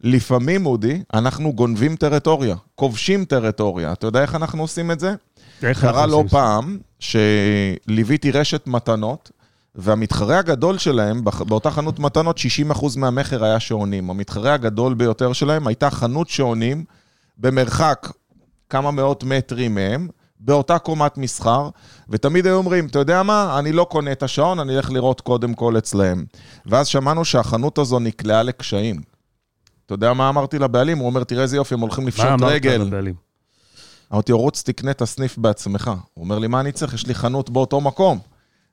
לפעמים, 0.00 0.66
אודי, 0.66 1.02
אנחנו 1.14 1.52
גונבים 1.52 1.96
טריטוריה, 1.96 2.56
כובשים 2.74 3.24
טריטוריה. 3.24 3.92
אתה 3.92 4.06
יודע 4.06 4.22
איך 4.22 4.34
אנחנו 4.34 4.62
עושים 4.62 4.90
את 4.90 5.00
זה? 5.00 5.14
איך 5.62 5.80
קרה 5.80 6.06
לא 6.06 6.16
עושים? 6.16 6.28
פעם 6.28 6.78
שליוויתי 6.98 8.30
רשת 8.30 8.66
מתנות, 8.66 9.30
והמתחרה 9.74 10.38
הגדול 10.38 10.78
שלהם, 10.78 11.24
באותה 11.24 11.70
חנות 11.70 11.98
מתנות, 11.98 12.38
60% 12.76 12.98
מהמכר 12.98 13.44
היה 13.44 13.60
שעונים. 13.60 14.10
המתחרה 14.10 14.54
הגדול 14.54 14.94
ביותר 14.94 15.32
שלהם 15.32 15.66
הייתה 15.66 15.90
חנות 15.90 16.28
שעונים 16.28 16.84
במרחק 17.38 18.08
כמה 18.70 18.90
מאות 18.90 19.24
מטרים 19.24 19.74
מהם, 19.74 20.08
באותה 20.40 20.78
קומת 20.78 21.18
מסחר, 21.18 21.68
ותמיד 22.08 22.46
היו 22.46 22.56
אומרים, 22.56 22.86
אתה 22.86 22.98
יודע 22.98 23.22
מה, 23.22 23.58
אני 23.58 23.72
לא 23.72 23.86
קונה 23.90 24.12
את 24.12 24.22
השעון, 24.22 24.58
אני 24.58 24.76
אלך 24.76 24.90
לראות 24.90 25.20
קודם 25.20 25.54
כל 25.54 25.78
אצלהם. 25.78 26.24
ואז 26.66 26.86
שמענו 26.86 27.24
שהחנות 27.24 27.78
הזו 27.78 27.98
נקלעה 27.98 28.42
לקשיים. 28.42 29.00
אתה 29.86 29.94
יודע 29.94 30.12
מה 30.12 30.28
אמרתי 30.28 30.58
לבעלים? 30.58 30.98
הוא 30.98 31.06
אומר, 31.06 31.24
תראה 31.24 31.42
איזה 31.42 31.56
יופי, 31.56 31.74
הם 31.74 31.80
הולכים 31.80 32.04
מה 32.04 32.08
לפשוט 32.08 32.26
אמרת 32.26 32.52
רגל. 32.52 32.82
לבעלים? 32.86 33.14
אמרתי 34.12 34.32
רוץ, 34.32 34.62
תקנה 34.62 34.90
את 34.90 35.02
הסניף 35.02 35.38
בעצמך. 35.38 35.90
הוא 36.14 36.24
אומר 36.24 36.38
לי, 36.38 36.46
מה 36.46 36.60
אני 36.60 36.72
צריך? 36.72 36.94
יש 36.94 37.06
לי 37.06 37.14
חנות 37.14 37.50
באותו 37.50 37.80
מקום. 37.80 38.18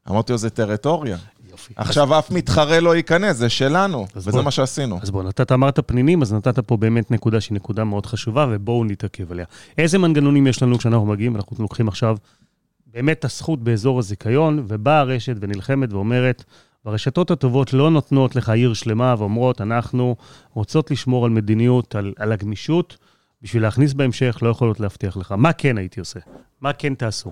אמרתי 0.10 0.32
לו, 0.32 0.38
זה 0.38 0.50
טריטוריה. 0.50 1.18
יופי. 1.58 1.74
עכשיו 1.76 2.20
אף 2.20 2.32
מתחרה 2.32 2.80
לא 2.80 2.96
ייכנס, 2.96 3.36
זה 3.38 3.50
שלנו, 3.50 4.08
וזה 4.16 4.32
בוא- 4.32 4.42
מה 4.42 4.52
שעשינו. 4.52 5.00
אז 5.02 5.12
בוא, 5.12 5.24
נתת, 5.24 5.52
אמרת 5.52 5.80
פנינים, 5.88 6.22
אז 6.22 6.34
נתת 6.34 6.60
פה 6.60 6.78
באמת 6.78 7.12
נקודה 7.12 7.42
שהיא 7.42 7.56
נקודה 7.56 7.84
מאוד 7.84 8.06
חשובה, 8.06 8.46
ובואו 8.52 8.84
נתעכב 8.84 9.32
עליה. 9.32 9.46
איזה 9.78 9.98
מנגנונים 9.98 10.48
יש 10.48 10.64
לנו 10.64 10.78
כשאנחנו 10.78 11.06
מגיעים? 11.06 11.36
אנחנו 11.36 11.58
לוקחים 11.60 11.88
עכשיו 11.88 12.18
באמת 12.94 13.20
את 13.20 13.26
הזכות 13.26 13.64
באזור 13.64 14.00
הזיכיון, 14.00 14.66
ובאה 14.68 15.00
הרשת 15.00 15.36
ונלחמת 15.40 15.94
ואומרת, 15.94 16.44
והרשתות 16.86 17.32
הטובות 17.32 17.74
לא 17.74 17.92
נותנות 17.92 18.36
לך 18.36 18.50
עיר 18.50 18.74
שלמה 18.74 19.16
ואומרות, 19.18 19.62
אנחנו 19.62 20.16
רוצות 20.54 20.92
לשמור 20.92 21.26
על 21.26 21.32
מדיניות, 21.32 21.96
על, 21.96 22.14
על 22.18 22.32
הגמישות, 22.32 22.98
בשביל 23.42 23.64
להכניס 23.64 23.94
בהמשך, 23.94 24.38
לא 24.42 24.50
יכולות 24.50 24.80
להבטיח 24.80 25.18
לך. 25.18 25.32
מה 25.32 25.54
כן 25.54 25.78
הייתי 25.78 26.00
עושה? 26.00 26.20
מה 26.62 26.74
כן 26.74 26.94
תעשו? 26.94 27.32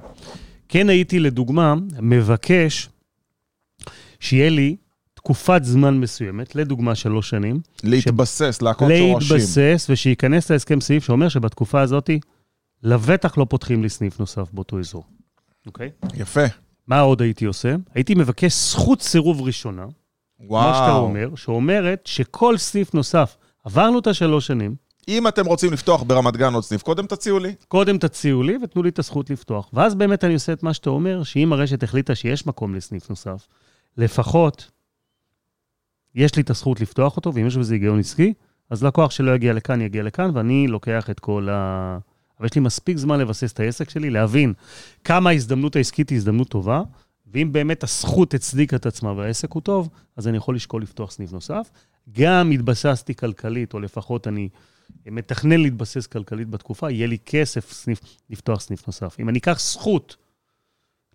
כן 0.70 0.90
הייתי, 0.90 1.20
לדוגמה, 1.20 1.74
מבקש 2.00 2.90
שיהיה 4.26 4.50
לי 4.50 4.76
תקופת 5.14 5.62
זמן 5.64 5.98
מסוימת, 5.98 6.56
לדוגמה 6.56 6.96
שלוש 6.96 7.30
שנים, 7.30 7.60
להתבסס, 7.84 8.62
להכות 8.62 8.92
שורשים. 8.98 9.38
להתבסס 9.38 9.88
ושייכנס 9.90 10.52
להסכם 10.52 10.82
סעיף 10.82 11.04
שאומר 11.04 11.30
שבתקופה 11.30 11.82
הזאת 11.82 12.10
לבטח 12.84 13.38
לא 13.38 13.46
פותחים 13.50 13.84
לי 13.84 13.90
סניף 13.90 14.20
נוסף 14.20 14.52
באותו 14.54 14.80
אזור. 14.80 15.04
אוקיי? 15.68 15.90
יפה. 16.14 16.46
מה 16.88 17.00
עוד 17.00 17.22
הייתי 17.22 17.46
עושה? 17.46 17.76
הייתי 17.96 18.16
מבקש 18.16 18.54
זכות 18.54 19.02
סירוב 19.02 19.42
ראשונה, 19.42 19.86
וואו. 20.40 20.70
מה 20.70 20.76
שאתה 20.76 20.96
אומר, 20.96 21.30
שאומרת 21.36 22.02
שכל 22.06 22.58
סניף 22.58 22.94
נוסף, 22.94 23.38
עברנו 23.66 24.00
את 24.00 24.08
השלוש 24.08 24.48
שנים, 24.48 24.76
אם 25.08 25.28
אתם 25.28 25.46
רוצים 25.46 25.74
לפתוח 25.74 26.04
ברמת 26.04 26.38
גן 26.38 26.54
עוד 26.54 26.64
סניף, 26.64 26.82
קודם 26.82 27.06
תציעו 27.06 27.40
לי. 27.40 27.54
קודם 27.68 27.98
תציעו 27.98 28.44
לי 28.44 28.58
ותנו 28.64 28.84
לי 28.84 28.90
את 28.90 29.00
הזכות 29.00 29.30
לפתוח. 29.30 29.70
ואז 29.74 29.96
באמת 29.96 30.24
אני 30.24 30.34
עושה 30.34 30.54
את 30.54 30.64
מה 30.64 30.74
שאתה 30.74 30.90
אומר, 30.90 31.24
שאם 31.24 31.54
הרשת 31.54 31.84
החליטה 31.84 32.16
שיש 32.16 32.48
מקום 32.48 32.76
לסניף 32.76 33.10
נוסף, 33.10 33.48
לפחות 33.98 34.72
יש 36.16 36.36
לי 36.36 36.42
את 36.42 36.50
הזכות 36.50 36.82
לפתוח 36.82 37.18
אותו, 37.18 37.34
ואם 37.34 37.48
יש 37.48 37.58
בזה 37.58 37.74
היגיון 37.74 38.00
עסקי, 38.00 38.34
אז 38.70 38.84
לקוח 38.84 39.12
שלא 39.12 39.36
יגיע 39.36 39.54
לכאן, 39.54 39.82
יגיע 39.82 40.04
לכאן, 40.04 40.32
ואני 40.34 40.68
לוקח 40.68 41.10
את 41.10 41.20
כל 41.20 41.50
ה... 41.52 41.98
אבל 42.40 42.46
יש 42.46 42.56
לי 42.56 42.62
מספיק 42.62 42.98
זמן 42.98 43.20
לבסס 43.20 43.54
את 43.54 43.60
העסק 43.60 43.90
שלי, 43.90 44.10
להבין 44.10 44.54
כמה 45.04 45.30
ההזדמנות 45.30 45.76
העסקית 45.76 46.10
היא 46.10 46.16
הזדמנות 46.18 46.50
טובה, 46.50 46.82
ואם 47.28 47.52
באמת 47.52 47.84
הזכות 47.84 48.34
הצדיקה 48.34 48.76
את 48.76 48.86
עצמה 48.86 49.12
והעסק 49.12 49.52
הוא 49.52 49.62
טוב, 49.62 49.90
אז 50.18 50.28
אני 50.28 50.38
יכול 50.38 50.56
לשקול 50.56 50.82
לפתוח 50.82 51.12
סניף 51.12 51.32
נוסף. 51.32 51.70
גם 52.12 52.52
התבססתי 52.52 53.16
כלכלית, 53.16 53.74
או 53.74 53.80
לפחות 53.80 54.28
אני 54.28 54.50
מתכנן 55.06 55.60
להתבסס 55.62 56.08
כלכלית 56.08 56.50
בתקופה, 56.50 56.92
יהיה 56.92 57.08
לי 57.08 57.18
כסף 57.26 57.72
סניף, 57.72 58.00
לפתוח 58.30 58.60
סניף 58.60 58.88
נוסף. 58.88 59.20
אם 59.20 59.30
אני 59.30 59.40
אקח 59.40 59.60
זכות 59.60 60.16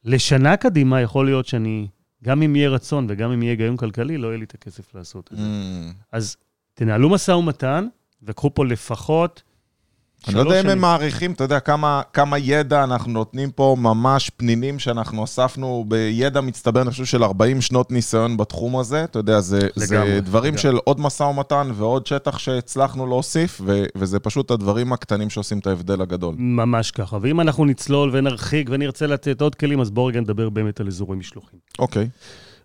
לשנה 0.04 0.56
קדימה, 0.56 1.00
יכול 1.00 1.26
להיות 1.26 1.46
שאני, 1.46 1.88
גם 2.24 2.42
אם 2.42 2.56
יהיה 2.56 2.68
רצון 2.68 3.06
וגם 3.08 3.32
אם 3.32 3.42
יהיה 3.42 3.52
היגיון 3.52 3.76
כלכלי, 3.76 4.18
לא 4.18 4.28
יהיה 4.28 4.38
לי 4.38 4.44
את 4.44 4.54
הכסף 4.54 4.94
לעשות 4.94 5.32
את 5.32 5.38
זה. 5.38 5.42
Mm. 5.42 5.94
אז 6.12 6.36
תנהלו 6.74 7.10
משא 7.10 7.30
ומתן, 7.30 7.86
וקחו 8.22 8.54
פה 8.54 8.64
לפחות 8.64 9.42
אני 10.28 10.34
לא 10.34 10.40
יודע 10.40 10.60
אם. 10.60 10.68
הם 10.68 10.78
מעריכים, 10.78 11.32
אתה 11.32 11.44
יודע, 11.44 11.60
כמה, 11.60 12.02
כמה 12.12 12.38
ידע 12.38 12.84
אנחנו 12.84 13.12
נותנים 13.12 13.50
פה, 13.50 13.76
ממש 13.78 14.30
פנינים 14.36 14.78
שאנחנו 14.78 15.24
אספנו 15.24 15.84
בידע 15.88 16.40
מצטבר, 16.40 16.82
אני 16.82 16.90
חושב, 16.90 17.04
של 17.04 17.24
40 17.24 17.60
שנות 17.60 17.90
ניסיון 17.90 18.36
בתחום 18.36 18.76
הזה. 18.76 19.04
אתה 19.04 19.18
יודע, 19.18 19.40
זה, 19.40 19.60
זה 19.74 19.96
לגמרי, 19.96 20.20
דברים 20.20 20.54
לגמרי. 20.54 20.62
של 20.62 20.76
עוד 20.84 21.00
משא 21.00 21.22
ומתן 21.22 21.70
ועוד 21.74 22.06
שטח 22.06 22.38
שהצלחנו 22.38 23.06
להוסיף, 23.06 23.60
ו, 23.64 23.84
וזה 23.96 24.18
פשוט 24.18 24.50
הדברים 24.50 24.92
הקטנים 24.92 25.30
שעושים 25.30 25.58
את 25.58 25.66
ההבדל 25.66 26.02
הגדול. 26.02 26.34
ממש 26.38 26.90
ככה. 26.90 27.18
ואם 27.20 27.40
אנחנו 27.40 27.64
נצלול 27.64 28.10
ונרחיק 28.12 28.68
ונרצה 28.70 29.06
לתת 29.06 29.40
עוד 29.40 29.54
כלים, 29.54 29.80
אז 29.80 29.90
בואו 29.90 30.06
רגע 30.06 30.20
נדבר 30.20 30.48
באמת 30.48 30.80
על 30.80 30.86
אזורי 30.86 31.16
משלוחים. 31.16 31.58
אוקיי. 31.78 32.08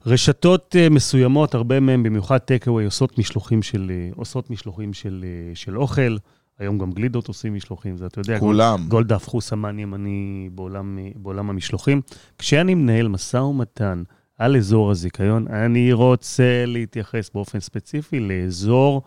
רשתות 0.05 0.75
אה, 0.79 0.89
מסוימות, 0.89 1.55
הרבה 1.55 1.79
מהן, 1.79 2.03
במיוחד 2.03 2.37
טקאווי, 2.37 2.85
עושות 2.85 3.17
משלוחים 3.17 3.63
של, 3.63 3.91
אה, 3.91 4.09
עושות 4.15 4.49
משלוחים 4.49 4.93
של, 4.93 5.25
אה, 5.27 5.55
של 5.55 5.77
אוכל. 5.77 6.17
היום 6.59 6.77
גם 6.77 6.91
גלידות 6.91 7.27
עושים 7.27 7.53
משלוחים, 7.53 7.97
זה 7.97 8.05
אתה 8.05 8.19
יודע. 8.19 8.39
כולם. 8.39 8.85
גולדה 8.87 9.15
הפכו 9.15 9.41
סמן 9.41 9.79
ימני 9.79 10.49
בעולם, 10.51 10.99
אה, 10.99 11.09
בעולם 11.15 11.49
המשלוחים. 11.49 12.01
כשאני 12.37 12.75
מנהל 12.75 13.07
משא 13.07 13.37
ומתן 13.37 14.03
על 14.37 14.57
אזור 14.57 14.91
הזיכיון, 14.91 15.47
אני 15.47 15.93
רוצה 15.93 16.63
להתייחס 16.67 17.29
באופן 17.33 17.59
ספציפי 17.59 18.19
לאזור 18.19 19.01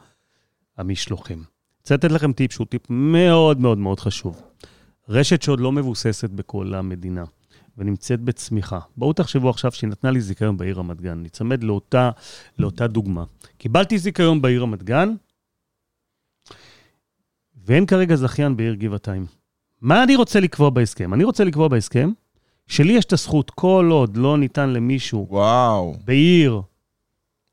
המשלוחים. 0.79 1.43
רוצה 1.81 1.95
לתת 1.95 2.13
לכם 2.13 2.33
טיפ 2.33 2.53
שהוא 2.53 2.67
טיפ 2.67 2.83
מאוד 2.91 3.61
מאוד 3.61 3.79
מאוד 3.79 4.01
חשוב. 4.01 4.43
רשת 5.09 5.43
שעוד 5.43 5.61
לא 5.61 5.73
מבוססת 5.73 6.31
בכל 6.31 6.75
המדינה 6.75 7.25
ונמצאת 7.79 8.21
בצמיחה. 8.21 8.79
בואו 8.97 9.13
תחשבו 9.13 9.51
עכשיו 9.51 9.73
שהיא 9.73 9.91
נתנה 9.91 10.11
לי 10.11 10.21
זיכיון 10.21 10.57
בעיר 10.57 10.79
רמת 10.79 11.01
גן. 11.01 11.19
ניצמד 11.23 11.65
לאותה, 11.65 12.11
לאותה 12.59 12.87
דוגמה. 12.87 13.25
קיבלתי 13.59 13.99
זיכיון 13.99 14.43
בעיר 14.43 14.63
רמת 14.63 14.83
גן, 14.83 15.15
ואין 17.69 17.87
כרגע 17.87 18.17
זכיין 18.17 18.57
בעיר 18.57 18.75
גבעתיים. 18.75 19.27
מה 19.81 20.03
אני 20.03 20.17
רוצה 20.17 20.41
לקבוע 20.41 20.71
בהסכם? 20.71 21.15
אני 21.15 21.25
רוצה 21.25 21.45
לקבוע 21.45 21.69
בהסכם 21.69 22.11
שלי 22.67 22.93
יש 22.93 23.05
את 23.05 23.13
הזכות, 23.13 23.51
כל 23.51 23.89
עוד 23.93 24.17
לא 24.17 24.39
ניתן 24.39 24.71
למישהו 24.71 25.27
וואו. 25.31 25.97
בעיר 26.05 26.63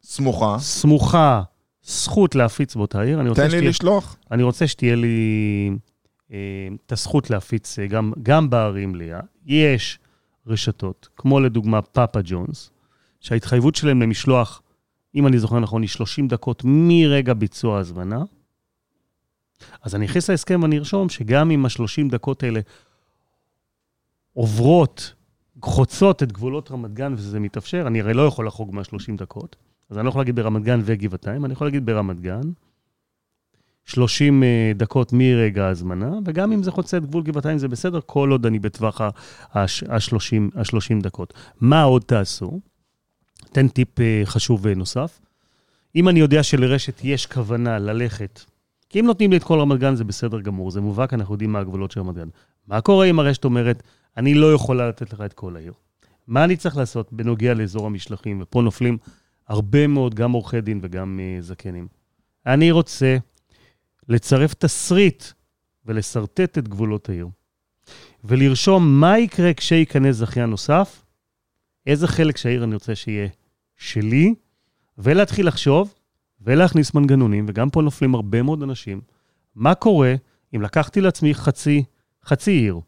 סמוכה. 0.04 0.58
סמוכה 0.60 1.41
זכות 1.84 2.36
להפיץ 2.36 2.75
באותה 2.75 3.01
עיר, 3.01 3.34
תן 3.34 3.41
לי 3.41 3.49
שתהיה 3.49 3.69
לשלוח. 3.69 4.17
אני 4.32 4.43
רוצה 4.43 4.67
שתהיה 4.67 4.95
לי 4.95 5.69
אה, 6.32 6.38
את 6.86 6.91
הזכות 6.91 7.30
להפיץ 7.30 7.80
אה, 7.80 7.88
גם, 7.88 8.13
גם 8.23 8.49
בערים 8.49 8.95
ליה. 8.95 9.19
יש 9.45 9.99
רשתות, 10.47 11.10
כמו 11.15 11.39
לדוגמה 11.39 11.82
פאפה 11.82 12.19
ג'ונס, 12.23 12.71
שההתחייבות 13.19 13.75
שלהם 13.75 14.01
למשלוח, 14.01 14.62
אם 15.15 15.28
אני 15.28 15.39
זוכר 15.39 15.60
נכון, 15.60 15.82
היא 15.82 15.89
30 15.89 16.28
דקות 16.28 16.62
מרגע 16.65 17.34
ביצוע 17.34 17.78
ההזמנה. 17.78 18.23
אז 19.82 19.96
אני 19.96 20.06
אכניס 20.06 20.30
להסכם 20.30 20.60
ואני 20.62 20.78
ארשום 20.78 21.10
שגם 21.10 21.52
אם 21.52 21.65
ה-30 21.65 22.10
דקות 22.12 22.44
האלה 22.44 22.60
עוברות, 24.34 25.13
חוצות 25.62 26.24
את 26.24 26.32
גבולות 26.32 26.72
רמת 26.72 26.94
גן 26.94 27.13
וזה 27.13 27.39
מתאפשר, 27.39 27.88
אני 27.88 28.02
הרי 28.02 28.13
לא 28.13 28.22
יכול 28.28 28.48
לחרוג 28.48 28.76
מה-30 28.76 29.18
דקות, 29.18 29.56
אז 29.89 29.98
אני 29.98 30.06
לא 30.06 30.10
יכול 30.10 30.22
להגיד 30.22 30.36
ברמת 30.36 30.63
גן 30.63 30.80
וגבעתיים, 30.84 31.46
אני 31.46 31.54
יכול 31.54 31.68
להגיד 31.68 31.86
ברמת 31.86 32.20
גן, 32.20 32.41
30 33.86 34.44
אה, 34.44 34.72
דקות 34.76 35.13
מרגע 35.13 35.65
ההזמנה, 35.65 36.12
וגם 36.26 36.52
אם 36.52 36.63
זה 36.63 36.72
חוצה 36.72 36.98
את 36.98 37.06
גבול 37.06 37.24
גבעתיים 37.24 37.58
זה 37.58 37.68
בסדר, 37.68 38.00
כל 38.06 38.32
עוד 38.32 38.46
אני 38.46 38.60
בטווח 38.60 39.02
ה-30 39.02 39.58
ה-30 40.56 41.02
דקות. 41.02 41.34
מה 41.62 41.84
עוד 41.84 42.02
תעשו? 42.02 42.60
תן 43.52 43.68
טיפ 43.68 44.00
אה, 44.00 44.22
חשוב 44.26 44.68
אה, 44.68 44.74
נוסף. 44.76 45.20
אם 45.96 46.10
אני 46.10 46.20
יודע 46.20 46.44
שלרשת 46.44 47.02
יש 47.04 47.26
כוונה 47.26 47.80
ללכת, 47.80 48.41
כי 48.95 48.99
אם 48.99 49.05
נותנים 49.05 49.31
לי 49.31 49.38
את 49.38 49.43
כל 49.43 49.60
רמת 49.60 49.79
גן 49.79 49.95
זה 49.95 50.03
בסדר 50.03 50.41
גמור, 50.41 50.71
זה 50.71 50.81
מובהק, 50.81 51.13
אנחנו 51.13 51.34
יודעים 51.34 51.51
מה 51.51 51.60
הגבולות 51.60 51.91
של 51.91 51.99
רמת 51.99 52.15
גן. 52.15 52.27
מה 52.67 52.81
קורה 52.81 53.05
אם 53.05 53.19
הרשת 53.19 53.45
אומרת, 53.45 53.84
אני 54.17 54.34
לא 54.34 54.53
יכולה 54.53 54.89
לתת 54.89 55.13
לך 55.13 55.21
את 55.21 55.34
כל 55.34 55.55
העיר? 55.55 55.73
מה 56.27 56.43
אני 56.43 56.58
צריך 56.58 56.77
לעשות 56.77 57.13
בנוגע 57.13 57.53
לאזור 57.53 57.86
המשלחים? 57.86 58.39
ופה 58.41 58.62
נופלים 58.62 58.97
הרבה 59.47 59.88
מאוד, 59.88 60.13
גם 60.15 60.31
עורכי 60.31 60.62
דין 60.62 60.79
וגם 60.81 61.19
אה, 61.19 61.41
זקנים. 61.41 61.88
אני 62.45 62.71
רוצה 62.71 63.17
לצרף 64.10 64.53
תסריט 64.53 65.23
ולשרטט 65.86 66.58
את 66.58 66.67
גבולות 66.67 67.10
העיר, 67.10 67.27
ולרשום 68.23 68.99
מה 69.01 69.19
יקרה 69.19 69.53
כשייכנס 69.53 70.15
זכיין 70.15 70.49
נוסף, 70.49 71.03
איזה 71.88 72.08
חלק 72.08 72.38
שהעיר 72.38 72.63
אני 72.63 72.73
רוצה 72.73 72.95
שיהיה 72.95 73.27
שלי, 73.77 74.34
ולהתחיל 74.97 75.47
לחשוב 75.47 75.93
ולהכניס 76.45 76.93
מנגנונים, 76.93 77.45
וגם 77.47 77.69
פה 77.69 77.81
נופלים 77.81 78.15
הרבה 78.15 78.41
מאוד 78.41 78.63
אנשים, 78.63 79.01
מה 79.55 79.75
קורה 79.75 80.15
אם 80.55 80.62
לקחתי 80.62 81.01
לעצמי 81.01 81.34
חצי, 81.34 81.84
חצי 82.25 82.51
עיר, 82.51 82.79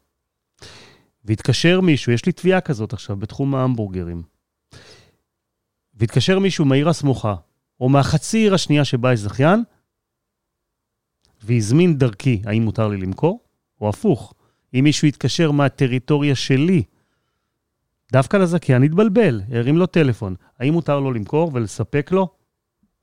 והתקשר 1.25 1.81
מישהו, 1.81 2.11
יש 2.11 2.25
לי 2.25 2.31
תביעה 2.31 2.61
כזאת 2.61 2.93
עכשיו 2.93 3.15
בתחום 3.15 3.55
ההמבורגרים, 3.55 4.23
והתקשר 5.93 6.39
מישהו 6.39 6.65
מהעיר 6.65 6.89
הסמוכה, 6.89 7.35
או 7.79 7.89
מהחצי 7.89 8.37
עיר 8.37 8.53
השנייה 8.53 8.85
שבה 8.85 9.13
יש 9.13 9.19
זכיין, 9.19 9.63
והזמין 11.43 11.97
דרכי, 11.97 12.41
האם 12.45 12.63
מותר 12.63 12.87
לי 12.87 12.97
למכור? 12.97 13.39
או 13.81 13.89
הפוך, 13.89 14.33
אם 14.73 14.83
מישהו 14.83 15.07
יתקשר 15.07 15.51
מהטריטוריה 15.51 16.35
שלי, 16.35 16.83
דווקא 18.11 18.37
לזכיין 18.37 18.83
יתבלבל, 18.83 19.41
הרים 19.51 19.77
לו 19.77 19.85
טלפון. 19.85 20.35
האם 20.59 20.73
מותר 20.73 20.99
לו 20.99 21.11
למכור 21.11 21.51
ולספק 21.53 22.11
לו? 22.11 22.29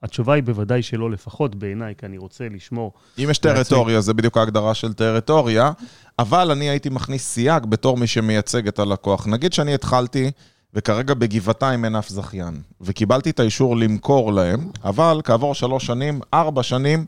התשובה 0.05 0.35
היא 0.35 0.43
בוודאי 0.43 0.83
שלא, 0.83 1.11
לפחות 1.11 1.55
בעיניי, 1.55 1.95
כי 1.99 2.07
אני 2.07 2.19
רוצה 2.19 2.45
לשמור. 2.51 2.93
אם 3.19 3.29
יש 3.31 3.39
טריטוריה, 3.39 4.01
זה 4.01 4.15
בדיוק 4.15 4.37
ההגדרה 4.37 4.75
של 4.75 4.93
טריטוריה, 4.93 5.73
אבל 6.19 6.51
אני 6.51 6.69
הייתי 6.69 6.89
מכניס 6.89 7.29
סייג 7.29 7.67
בתור 7.67 7.97
מי 7.97 8.07
שמייצג 8.07 8.69
את 8.69 8.79
הלקוח. 8.79 9.27
נגיד 9.27 9.53
שאני 9.53 9.75
התחלתי, 9.75 10.31
וכרגע 10.75 11.15
בגבעתיים 11.15 11.85
אין 11.85 11.97
אף 11.97 12.09
זכיין, 12.09 12.61
וקיבלתי 12.81 13.31
את 13.31 13.41
האישור 13.41 13.77
למכור 13.77 14.33
להם, 14.33 14.71
אבל 14.85 15.21
כעבור 15.25 15.55
שלוש 15.55 15.87
שנים, 15.87 16.21
ארבע 16.35 16.63
שנים, 16.63 17.07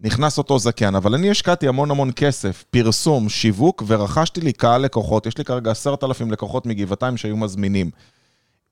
נכנס 0.00 0.38
אותו 0.38 0.58
זכיין. 0.58 0.94
אבל 0.94 1.14
אני 1.14 1.30
השקעתי 1.30 1.68
המון 1.68 1.90
המון 1.90 2.10
כסף, 2.16 2.64
פרסום, 2.70 3.28
שיווק, 3.28 3.82
ורכשתי 3.86 4.40
לי 4.40 4.52
קהל 4.52 4.82
לקוחות. 4.82 5.26
יש 5.26 5.38
לי 5.38 5.44
כרגע 5.44 5.70
עשרת 5.70 6.04
אלפים 6.04 6.30
לקוחות 6.30 6.66
מגבעתיים 6.66 7.16
שהיו 7.16 7.36
מזמינים. 7.36 7.90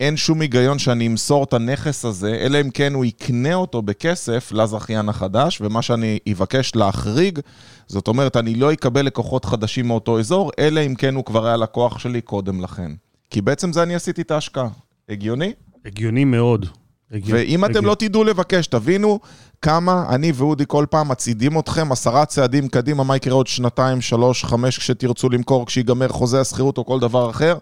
אין 0.00 0.16
שום 0.16 0.40
היגיון 0.40 0.78
שאני 0.78 1.06
אמסור 1.06 1.44
את 1.44 1.52
הנכס 1.52 2.04
הזה, 2.04 2.34
אלא 2.40 2.60
אם 2.60 2.70
כן 2.70 2.94
הוא 2.94 3.04
יקנה 3.04 3.54
אותו 3.54 3.82
בכסף 3.82 4.52
לזכיין 4.52 5.08
החדש, 5.08 5.60
ומה 5.60 5.82
שאני 5.82 6.18
אבקש 6.32 6.74
להחריג, 6.74 7.38
זאת 7.86 8.08
אומרת, 8.08 8.36
אני 8.36 8.54
לא 8.54 8.72
אקבל 8.72 9.06
לקוחות 9.06 9.44
חדשים 9.44 9.88
מאותו 9.88 10.18
אזור, 10.18 10.50
אלא 10.58 10.80
אם 10.86 10.94
כן 10.94 11.14
הוא 11.14 11.24
כבר 11.24 11.46
היה 11.46 11.56
לקוח 11.56 11.98
שלי 11.98 12.20
קודם 12.20 12.60
לכן. 12.60 12.92
כי 13.30 13.40
בעצם 13.40 13.72
זה 13.72 13.82
אני 13.82 13.94
עשיתי 13.94 14.22
את 14.22 14.30
ההשקעה. 14.30 14.68
הגיוני? 15.08 15.52
הגיוני 15.84 16.24
מאוד. 16.24 16.66
הגיוני, 17.12 17.42
ואם 17.42 17.64
אתם 17.64 17.70
הגיוני. 17.70 17.86
לא 17.86 17.94
תדעו 17.94 18.24
לבקש, 18.24 18.66
תבינו 18.66 19.20
כמה 19.62 20.06
אני 20.08 20.32
ואודי 20.34 20.64
כל 20.68 20.86
פעם 20.90 21.08
מצעידים 21.08 21.58
אתכם 21.58 21.92
עשרה 21.92 22.26
צעדים 22.26 22.68
קדימה, 22.68 23.04
מה 23.04 23.16
יקרה 23.16 23.34
עוד 23.34 23.46
שנתיים, 23.46 24.00
שלוש, 24.00 24.44
חמש, 24.44 24.78
כשתרצו 24.78 25.28
למכור, 25.28 25.66
כשיגמר 25.66 26.08
חוזה 26.08 26.40
השכירות 26.40 26.78
או 26.78 26.86
כל 26.86 27.00
דבר 27.00 27.30
אחר. 27.30 27.58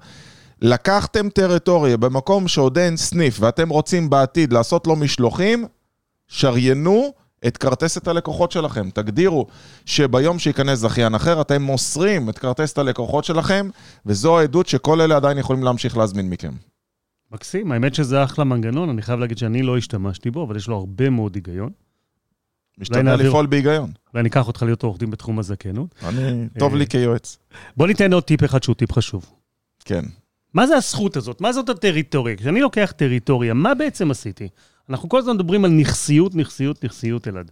לקחתם 0.62 1.28
טריטוריה 1.28 1.96
במקום 1.96 2.48
שעוד 2.48 2.78
אין 2.78 2.96
סניף 2.96 3.36
ואתם 3.40 3.68
רוצים 3.68 4.10
בעתיד 4.10 4.52
לעשות 4.52 4.86
לו 4.86 4.96
משלוחים, 4.96 5.66
שריינו 6.28 7.12
את 7.46 7.56
כרטסת 7.56 8.08
הלקוחות 8.08 8.52
שלכם. 8.52 8.90
תגדירו 8.90 9.46
שביום 9.86 10.38
שייכנס 10.38 10.78
זכיין 10.78 11.14
אחר, 11.14 11.40
אתם 11.40 11.62
מוסרים 11.62 12.28
את 12.28 12.38
כרטסת 12.38 12.78
הלקוחות 12.78 13.24
שלכם, 13.24 13.68
וזו 14.06 14.38
העדות 14.38 14.66
שכל 14.66 15.00
אלה 15.00 15.16
עדיין 15.16 15.38
יכולים 15.38 15.62
להמשיך 15.62 15.96
להזמין 15.96 16.30
מכם. 16.30 16.52
מקסים, 17.32 17.72
האמת 17.72 17.94
שזה 17.94 18.24
אחלה 18.24 18.44
מנגנון, 18.44 18.88
אני 18.88 19.02
חייב 19.02 19.20
להגיד 19.20 19.38
שאני 19.38 19.62
לא 19.62 19.76
השתמשתי 19.76 20.30
בו, 20.30 20.44
אבל 20.44 20.56
יש 20.56 20.68
לו 20.68 20.76
הרבה 20.76 21.10
מאוד 21.10 21.34
היגיון. 21.34 21.70
משתדל 22.78 23.14
לפעול 23.14 23.46
בהיגיון. 23.46 23.92
ואני 24.14 24.28
אקח 24.28 24.48
אותך 24.48 24.62
להיות 24.62 24.82
עורך 24.82 24.98
דין 24.98 25.10
בתחום 25.10 25.38
הזכיינות. 25.38 25.94
אני, 26.02 26.48
טוב 26.58 26.74
לי 26.74 26.86
כיועץ. 26.86 27.38
בוא 27.76 27.86
ניתן 27.86 28.12
עוד 28.12 28.22
טיפ 28.22 28.44
אחד 28.44 28.62
שהוא 28.62 28.74
טיפ 28.74 28.92
חשוב. 28.92 29.30
כן. 29.84 30.02
מה 30.54 30.66
זה 30.66 30.76
הזכות 30.76 31.16
הזאת? 31.16 31.40
מה 31.40 31.52
זאת 31.52 31.68
הטריטוריה? 31.68 32.36
כשאני 32.36 32.60
לוקח 32.60 32.92
טריטוריה, 32.96 33.54
מה 33.54 33.74
בעצם 33.74 34.10
עשיתי? 34.10 34.48
אנחנו 34.90 35.08
כל 35.08 35.18
הזמן 35.18 35.34
מדברים 35.34 35.64
על 35.64 35.70
נכסיות, 35.70 36.34
נכסיות, 36.34 36.84
נכסיות, 36.84 37.28
אלעד. 37.28 37.50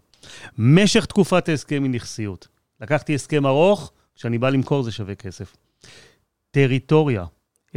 משך 0.58 1.04
תקופת 1.04 1.48
ההסכם 1.48 1.82
היא 1.82 1.90
נכסיות. 1.90 2.48
לקחתי 2.80 3.14
הסכם 3.14 3.46
ארוך, 3.46 3.92
כשאני 4.14 4.38
בא 4.38 4.50
למכור 4.50 4.82
זה 4.82 4.92
שווה 4.92 5.14
כסף. 5.14 5.56
טריטוריה, 6.50 7.24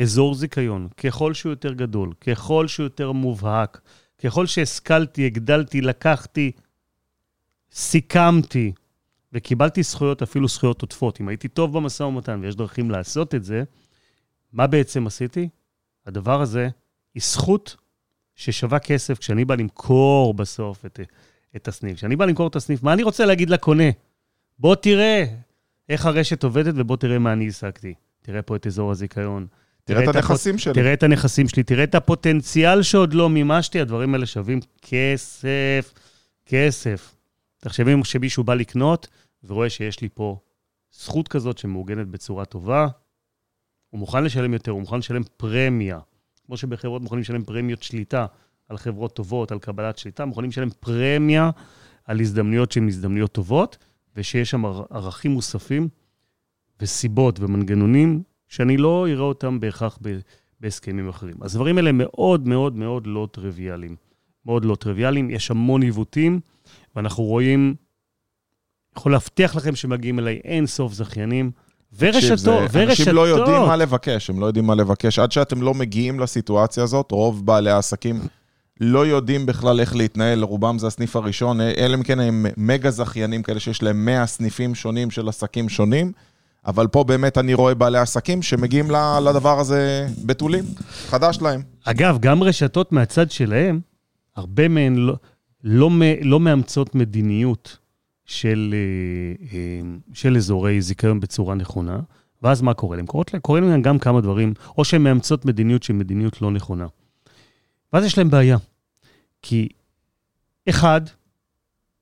אזור 0.02 0.36
זיכיון, 0.36 0.88
ככל 0.98 1.34
שהוא 1.34 1.50
יותר 1.50 1.74
גדול, 1.74 2.14
ככל 2.22 2.68
שהוא 2.68 2.84
יותר 2.84 3.12
מובהק, 3.12 3.82
ככל 4.24 4.46
שהשכלתי, 4.46 5.26
הגדלתי, 5.26 5.82
לקחתי, 5.82 6.52
סיכמתי 7.72 8.72
וקיבלתי 9.34 9.84
זכויות, 9.84 10.22
אפילו 10.22 10.48
זכויות 10.48 10.82
עודפות. 10.82 11.22
אם 11.22 11.28
הייתי 11.28 11.48
טוב 11.48 11.74
במשא 11.74 12.04
ומתן, 12.04 12.40
ויש 12.44 12.56
דרכים 12.56 12.92
לעשות 12.92 13.36
את 13.36 13.44
זה, 13.44 13.64
מה 14.54 14.68
בעצם 14.68 15.08
עשיתי? 15.08 15.50
הדבר 16.06 16.42
הזה 16.42 16.70
היא 17.16 17.24
זכות 17.26 17.76
ששווה 18.36 18.80
כסף 18.80 19.20
כשאני 19.20 19.46
בא 19.46 19.56
למכור 19.56 20.34
בסוף 20.34 20.86
את, 20.86 21.00
את 21.56 21.68
הסניף. 21.68 21.98
כשאני 21.98 22.16
בא 22.16 22.26
למכור 22.26 22.48
את 22.48 22.56
הסניף, 22.56 22.84
מה 22.84 22.94
אני 22.94 23.04
רוצה 23.04 23.26
להגיד 23.26 23.50
לקונה? 23.50 23.84
בוא 24.60 24.76
תראה 24.76 25.26
איך 25.90 26.06
הרשת 26.06 26.44
עובדת 26.44 26.74
ובוא 26.78 26.98
תראה 26.98 27.20
מה 27.20 27.34
אני 27.34 27.48
השגתי. 27.48 27.94
תראה 28.22 28.42
פה 28.42 28.56
את 28.56 28.68
אזור 28.68 28.92
הזיכיון. 28.92 29.48
תראה 29.84 30.04
את 30.04 30.08
הפוט- 30.08 30.16
הנכסים 30.16 30.58
שלי. 30.58 30.74
תראה 30.74 30.94
את 30.94 31.04
הנכסים 31.04 31.48
שלי, 31.50 31.64
תראה 31.64 31.84
את 31.84 31.96
הפוטנציאל 31.96 32.84
שעוד 32.84 33.14
לא 33.14 33.30
מימשתי, 33.30 33.80
הדברים 33.80 34.14
האלה 34.14 34.26
שווים 34.26 34.60
כסף, 34.82 35.94
כסף. 36.46 37.16
תחשבי 37.58 37.92
שמישהו 38.04 38.44
בא 38.44 38.54
לקנות 38.54 39.08
ורואה 39.44 39.70
שיש 39.70 40.02
לי 40.02 40.10
פה 40.14 40.38
זכות 40.92 41.28
כזאת 41.28 41.58
שמעוגנת 41.58 42.08
בצורה 42.08 42.46
טובה, 42.46 42.88
הוא 43.94 44.00
מוכן 44.00 44.24
לשלם 44.24 44.54
יותר, 44.54 44.72
הוא 44.72 44.82
מוכן 44.82 44.98
לשלם 44.98 45.22
פרמיה. 45.38 46.00
כמו 46.46 46.58
שבחברות 46.58 47.02
מוכנים 47.02 47.22
לשלם 47.22 47.44
פרמיות 47.44 47.84
שליטה 47.84 48.26
על 48.70 48.78
חברות 48.78 49.16
טובות, 49.16 49.52
על 49.52 49.60
קבלת 49.60 49.98
שליטה, 49.98 50.26
מוכנים 50.26 50.50
לשלם 50.50 50.70
פרמיה 50.80 51.50
על 52.06 52.20
הזדמנויות 52.20 52.72
שהן 52.72 52.88
הזדמנויות 52.88 53.32
טובות, 53.32 53.78
ושיש 54.16 54.50
שם 54.50 54.66
ער- 54.66 54.86
ערכים 54.90 55.32
מוספים 55.32 55.88
וסיבות 56.82 57.40
ומנגנונים 57.40 58.24
שאני 58.48 58.78
לא 58.78 59.08
אראה 59.08 59.24
אותם 59.24 59.60
בהכרח 59.60 60.00
בהסכמים 60.60 61.10
אחרים. 61.10 61.36
אז 61.42 61.56
הדברים 61.56 61.78
האלה 61.78 61.92
מאוד 61.92 62.48
מאוד 62.48 62.76
מאוד 62.76 63.08
לא 63.08 63.28
טריוויאליים. 63.32 63.96
מאוד 64.46 64.66
לא 64.66 64.76
טריוויאליים, 64.76 65.30
יש 65.30 65.52
המון 65.52 65.82
עיוותים, 65.82 66.40
ואנחנו 66.96 67.24
רואים, 67.24 67.76
יכול 68.98 69.12
להבטיח 69.12 69.56
לכם 69.56 69.76
שמגיעים 69.76 70.20
אליי 70.20 70.42
אין 70.44 70.66
סוף 70.66 70.94
זכיינים, 70.94 71.52
ורשתות, 72.00 72.40
זה- 72.40 72.52
ורשתות. 72.72 72.90
אנשים 72.90 73.16
לא 73.16 73.28
יודעים 73.28 73.62
מה 73.62 73.76
לבקש, 73.76 74.30
הם 74.30 74.40
לא 74.40 74.46
יודעים 74.46 74.66
מה 74.66 74.76
לבקש. 74.76 75.20
עד 75.20 75.32
שאתם 75.32 75.62
לא 75.62 75.74
מגיעים 75.74 76.20
לסיטואציה 76.20 76.84
הזאת, 76.84 77.12
רוב 77.12 77.46
בעלי 77.46 77.72
העסקים 77.72 78.20
לא 78.80 79.06
יודעים 79.08 79.46
בכלל 79.46 79.80
איך 79.80 79.96
להתנהל, 79.96 80.44
רובם 80.44 80.80
זה 80.80 80.88
הסניף 80.88 81.16
הראשון, 81.16 81.62
אלא 81.62 81.96
אם 81.96 82.04
כן 82.04 82.20
הם 82.20 82.46
מגה 82.58 82.92
זכיינים 82.92 83.44
כאלה 83.44 83.60
שיש 83.60 83.84
להם 83.84 84.06
100 84.06 84.26
סניפים 84.26 84.76
שונים 84.76 85.12
של 85.12 85.30
עסקים 85.30 85.70
שונים, 85.70 86.12
אבל 86.66 86.88
פה 86.88 87.04
באמת 87.04 87.38
אני 87.38 87.54
רואה 87.54 87.74
בעלי 87.76 87.98
עסקים 87.98 88.42
שמגיעים 88.42 88.92
לדבר 89.24 89.60
הזה 89.60 90.08
בתולים, 90.26 90.64
חדש 91.08 91.38
להם. 91.42 91.62
אגב, 91.84 92.18
גם 92.20 92.44
רשתות 92.44 92.92
מהצד 92.92 93.32
שלהם, 93.32 93.80
הרבה 94.36 94.68
מהן 94.68 94.96
לא, 94.96 95.14
לא, 95.64 95.90
לא 96.22 96.40
מאמצות 96.40 96.96
מדיניות 96.96 97.78
של, 98.26 98.74
אה, 98.74 99.46
אה, 99.54 99.82
של 100.14 100.38
אזורי 100.38 100.82
זיכיון 100.82 101.20
בצורה 101.20 101.56
נכונה, 101.56 102.00
ואז 102.42 102.62
מה 102.62 102.74
קורה 102.74 102.98
להם? 102.98 103.06
קורות, 103.06 103.32
קורים 103.42 103.70
להם 103.70 103.82
גם 103.82 104.00
כמה 104.00 104.22
דברים, 104.22 104.54
או 104.78 104.86
שהן 104.86 105.02
מאמצות 105.04 105.46
מדיניות 105.46 105.84
שהיא 105.84 105.96
מדיניות 105.96 106.42
לא 106.42 106.52
נכונה. 106.52 106.88
ואז 107.94 108.06
יש 108.06 108.18
להם 108.18 108.30
בעיה. 108.30 108.58
כי, 109.42 109.70
אחד, 110.70 111.02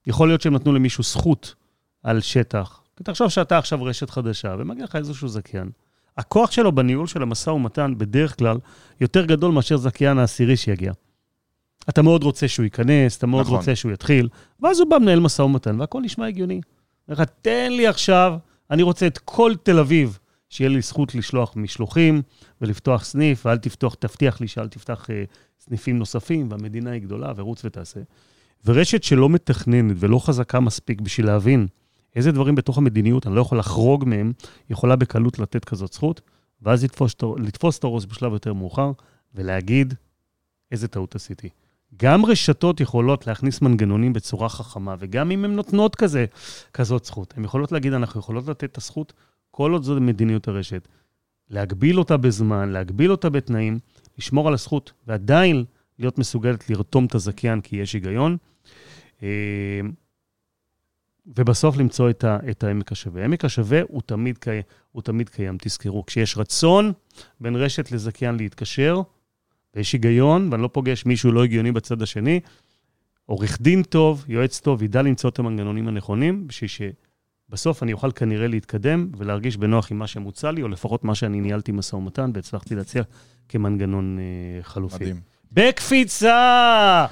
יכול 0.07 0.27
להיות 0.27 0.41
שהם 0.41 0.53
נתנו 0.53 0.73
למישהו 0.73 1.03
זכות 1.03 1.55
על 2.03 2.21
שטח. 2.21 2.81
תחשוב 3.03 3.29
שאתה 3.29 3.57
עכשיו 3.57 3.83
רשת 3.83 4.09
חדשה, 4.09 4.55
ומגיע 4.59 4.83
לך 4.83 4.95
איזשהו 4.95 5.27
זכיין. 5.27 5.69
הכוח 6.17 6.51
שלו 6.51 6.71
בניהול 6.71 7.07
של 7.07 7.21
המשא 7.21 7.49
ומתן, 7.49 7.93
בדרך 7.97 8.37
כלל, 8.37 8.57
יותר 9.01 9.25
גדול 9.25 9.51
מאשר 9.51 9.77
זכיין 9.77 10.17
העשירי 10.17 10.57
שיגיע. 10.57 10.93
אתה 11.89 12.01
מאוד 12.01 12.23
רוצה 12.23 12.47
שהוא 12.47 12.63
ייכנס, 12.63 13.17
אתה 13.17 13.27
מאוד 13.27 13.45
נכון. 13.45 13.57
רוצה 13.57 13.75
שהוא 13.75 13.91
יתחיל, 13.91 14.29
ואז 14.59 14.79
הוא 14.79 14.89
בא 14.89 14.97
מנהל 14.97 15.19
משא 15.19 15.41
ומתן, 15.41 15.79
והכל 15.79 16.01
נשמע 16.01 16.27
הגיוני. 16.27 16.61
אומר 17.07 17.21
לך, 17.21 17.29
תן 17.41 17.71
לי 17.71 17.87
עכשיו, 17.87 18.37
אני 18.71 18.83
רוצה 18.83 19.07
את 19.07 19.17
כל 19.17 19.53
תל 19.63 19.79
אביב, 19.79 20.19
שיהיה 20.49 20.69
לי 20.69 20.81
זכות 20.81 21.15
לשלוח 21.15 21.53
משלוחים 21.55 22.21
ולפתוח 22.61 23.03
סניף, 23.03 23.45
ואל 23.45 23.57
תפתוח, 23.57 23.93
תבטיח 23.93 24.41
לי 24.41 24.47
שאל 24.47 24.67
תפתח 24.67 25.09
אה, 25.09 25.23
סניפים 25.59 25.97
נוספים, 25.97 26.47
והמדינה 26.51 26.91
היא 26.91 27.01
גדולה, 27.01 27.33
ורוץ 27.35 27.65
ותעשה. 27.65 27.99
ורשת 28.65 29.03
שלא 29.03 29.29
מתכננת 29.29 29.95
ולא 29.99 30.19
חזקה 30.19 30.59
מספיק 30.59 31.01
בשביל 31.01 31.25
להבין 31.25 31.67
איזה 32.15 32.31
דברים 32.31 32.55
בתוך 32.55 32.77
המדיניות, 32.77 33.27
אני 33.27 33.35
לא 33.35 33.41
יכול 33.41 33.59
לחרוג 33.59 34.05
מהם, 34.05 34.31
יכולה 34.69 34.95
בקלות 34.95 35.39
לתת 35.39 35.65
כזאת 35.65 35.93
זכות, 35.93 36.21
ואז 36.61 36.83
לתפוס, 36.83 37.15
לתפוס 37.37 37.79
את 37.79 37.83
הראש 37.83 38.05
בשלב 38.05 38.33
יותר 38.33 38.53
מאוחר, 38.53 38.91
ולהגיד, 39.35 39.93
איזה 40.71 40.87
טעות 40.87 41.15
עשיתי. 41.15 41.49
גם 41.97 42.25
רשתות 42.25 42.79
יכולות 42.79 43.27
להכניס 43.27 43.61
מנגנונים 43.61 44.13
בצורה 44.13 44.49
חכמה, 44.49 44.95
וגם 44.99 45.31
אם 45.31 45.45
הן 45.45 45.55
נותנות 45.55 45.95
כזה, 45.95 46.25
כזאת 46.73 47.05
זכות, 47.05 47.33
הן 47.37 47.43
יכולות 47.43 47.71
להגיד, 47.71 47.93
אנחנו 47.93 48.19
יכולות 48.19 48.47
לתת 48.47 48.63
את 48.63 48.77
הזכות, 48.77 49.13
כל 49.51 49.71
עוד 49.71 49.83
זו 49.83 50.01
מדיניות 50.01 50.47
הרשת. 50.47 50.87
להגביל 51.49 51.99
אותה 51.99 52.17
בזמן, 52.17 52.69
להגביל 52.69 53.11
אותה 53.11 53.29
בתנאים, 53.29 53.79
לשמור 54.17 54.47
על 54.47 54.53
הזכות, 54.53 54.91
ועדיין 55.07 55.65
להיות 55.99 56.17
מסוגלת 56.17 56.69
לרתום 56.69 57.05
את 57.05 57.15
הזכיין 57.15 57.61
כי 57.61 57.75
יש 57.75 57.93
היגיון. 57.93 58.37
אה, 59.23 59.81
ובסוף 61.25 61.77
למצוא 61.77 62.09
את, 62.09 62.25
את 62.49 62.63
העמק 62.63 62.91
השווה. 62.91 63.21
העמק 63.21 63.45
השווה 63.45 63.81
הוא 63.87 64.01
תמיד, 64.05 64.37
קי, 64.37 64.59
הוא 64.91 65.01
תמיד 65.01 65.29
קיים, 65.29 65.57
תזכרו. 65.61 66.05
כשיש 66.05 66.37
רצון 66.37 66.93
בין 67.39 67.55
רשת 67.55 67.91
לזכיין 67.91 68.35
להתקשר, 68.35 69.01
ויש 69.75 69.93
היגיון, 69.93 70.49
ואני 70.51 70.63
לא 70.63 70.69
פוגש 70.73 71.05
מישהו 71.05 71.31
לא 71.31 71.43
הגיוני 71.43 71.71
בצד 71.71 72.01
השני, 72.01 72.39
עורך 73.25 73.61
דין 73.61 73.83
טוב, 73.83 74.25
יועץ 74.27 74.59
טוב, 74.59 74.83
ידע 74.83 75.01
למצוא 75.01 75.29
את 75.29 75.39
המנגנונים 75.39 75.87
הנכונים, 75.87 76.47
בשביל 76.47 76.91
בסוף 77.49 77.83
אני 77.83 77.93
אוכל 77.93 78.11
כנראה 78.11 78.47
להתקדם 78.47 79.07
ולהרגיש 79.17 79.57
בנוח 79.57 79.91
עם 79.91 79.99
מה 79.99 80.07
שמוצע 80.07 80.51
לי, 80.51 80.61
או 80.61 80.67
לפחות 80.67 81.03
מה 81.03 81.15
שאני 81.15 81.41
ניהלתי 81.41 81.71
משא 81.71 81.95
ומתן 81.95 82.31
והצלחתי 82.33 82.75
להציע 82.75 83.03
כמנגנון 83.49 84.19
אה, 84.19 84.63
חלופי. 84.63 84.95
מדהים. 84.95 85.19
בקפיצה! 85.51 87.05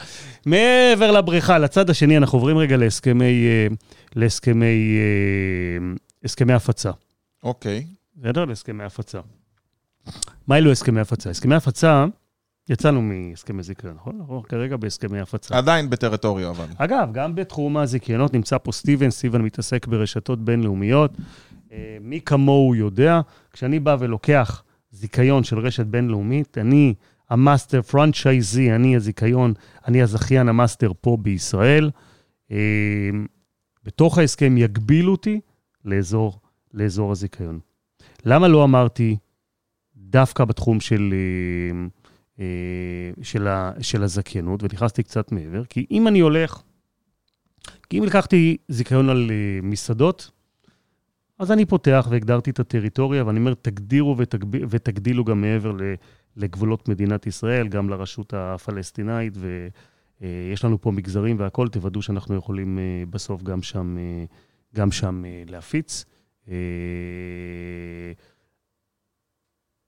מעבר 0.46 1.12
לבריכה, 1.12 1.58
לצד 1.58 1.90
השני, 1.90 2.18
אנחנו 2.18 2.38
עוברים 2.38 2.58
רגע 2.58 2.78
להסכמי, 2.78 3.48
אה, 3.48 3.68
להסכמי 4.16 4.98
אה, 4.98 5.94
הסכמי 6.24 6.54
הפצה. 6.54 6.92
אוקיי. 7.44 7.86
בסדר? 8.16 8.46
להסכמי 8.46 8.84
הפצה. 8.84 9.20
מה 10.48 10.58
אלו 10.58 10.72
הסכמי 10.72 11.00
הפצה? 11.00 11.30
הסכמי 11.30 11.56
הפצה, 11.56 12.06
יצאנו 12.70 13.02
מהסכמי 13.02 13.64
זיכיון, 13.64 13.96
נכון? 13.96 14.16
אנחנו 14.20 14.44
כרגע 14.44 14.78
בהסכמי 14.78 15.20
הפצה. 15.20 15.58
עדיין 15.58 15.90
בטריטוריה, 15.90 16.50
אבל. 16.50 16.66
אגב, 16.78 17.10
גם 17.14 17.36
בתחום 17.36 17.78
הזיכיונות 17.78 18.34
נמצא 18.34 18.58
פה 18.58 18.72
סטיבן, 18.72 19.10
סטיבן 19.10 19.42
מתעסק 19.42 19.88
ברשתות 19.88 20.46
בינלאומיות. 20.46 21.18
אה, 21.72 21.98
מי 22.02 22.22
כמוהו 22.22 22.76
יודע, 22.76 23.22
כשאני 23.54 23.80
בא 23.80 23.96
ולוקח 24.00 24.64
זיכיון 24.92 25.44
של 25.44 25.60
רשת 25.60 25.86
בינלאומית, 25.86 26.58
אני 26.58 26.94
ה 27.30 27.37
master 27.37 27.82
franchisee, 27.82 28.72
אני 28.72 28.96
הזיכיון, 28.96 29.54
אני 29.88 30.02
הזכיין 30.02 30.50
ה 30.50 30.56
master 30.56 30.92
פה 31.02 31.18
בישראל. 31.22 31.92
אה, 32.52 32.58
בתוך 33.84 34.18
ההסכם 34.18 34.58
יגבילו 34.58 35.12
אותי 35.12 35.40
לאזור, 35.86 36.40
לאזור 36.74 37.12
הזיכיון. 37.12 37.60
למה 38.26 38.48
לא 38.48 38.64
אמרתי 38.64 39.18
דווקא 39.96 40.46
בתחום 40.46 40.80
של, 40.80 41.14
אה, 41.14 41.88
של, 43.22 43.48
ה, 43.48 43.72
של 43.82 44.04
הזכיינות, 44.04 44.64
ונכנסתי 44.64 45.04
קצת 45.04 45.32
מעבר? 45.32 45.66
כי 45.66 45.86
אם 45.92 46.08
אני 46.08 46.20
הולך, 46.20 46.62
כי 47.90 48.00
אם 48.00 48.04
לקחתי 48.04 48.58
זיכיון 48.68 49.10
על 49.10 49.32
אה, 49.32 49.60
מסעדות, 49.64 50.32
אז 51.40 51.52
אני 51.52 51.66
פותח 51.66 52.08
והגדרתי 52.10 52.50
את 52.50 52.60
הטריטוריה, 52.60 53.26
ואני 53.26 53.40
אומר, 53.40 53.54
תגדירו 53.54 54.18
ותגב... 54.18 54.48
ותגדילו 54.70 55.24
גם 55.24 55.42
מעבר 55.42 55.72
לגבולות 56.36 56.90
מדינת 56.90 57.28
ישראל, 57.28 57.68
גם 57.68 57.90
לרשות 57.90 58.34
הפלסטינאית, 58.34 59.34
ויש 60.22 60.66
לנו 60.66 60.82
פה 60.82 60.92
מגזרים 60.92 61.40
והכול, 61.40 61.68
תוודאו 61.68 62.02
שאנחנו 62.02 62.36
יכולים 62.36 62.80
בסוף 63.10 63.44
גם 63.44 63.62
שם, 63.62 63.98
גם 64.76 64.92
שם 64.92 65.24
להפיץ. 65.48 66.06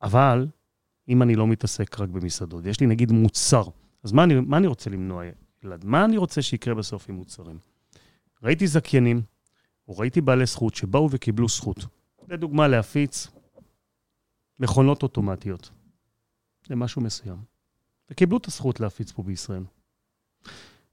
אבל 0.01 0.47
אם 1.07 1.21
אני 1.21 1.35
לא 1.35 1.47
מתעסק 1.47 1.99
רק 1.99 2.09
במסעדות, 2.09 2.65
יש 2.65 2.79
לי 2.79 2.87
נגיד 2.87 3.11
מוצר, 3.11 3.63
אז 4.03 4.11
מה 4.11 4.23
אני, 4.23 4.33
מה 4.39 4.57
אני 4.57 4.67
רוצה 4.67 4.89
למנוע, 4.89 5.23
ילד? 5.63 5.85
מה 5.85 6.05
אני 6.05 6.17
רוצה 6.17 6.41
שיקרה 6.41 6.73
בסוף 6.73 7.09
עם 7.09 7.15
מוצרים? 7.15 7.59
ראיתי 8.43 8.67
זכיינים, 8.67 9.21
או 9.87 9.97
ראיתי 9.97 10.21
בעלי 10.21 10.45
זכות 10.45 10.75
שבאו 10.75 11.09
וקיבלו 11.11 11.47
זכות. 11.47 11.77
לדוגמה, 12.27 12.67
להפיץ 12.67 13.27
מכונות 14.59 15.03
אוטומטיות 15.03 15.69
למשהו 16.69 17.01
מסוים, 17.01 17.37
וקיבלו 18.09 18.37
את 18.37 18.47
הזכות 18.47 18.79
להפיץ 18.79 19.11
פה 19.11 19.23
בישראל. 19.23 19.63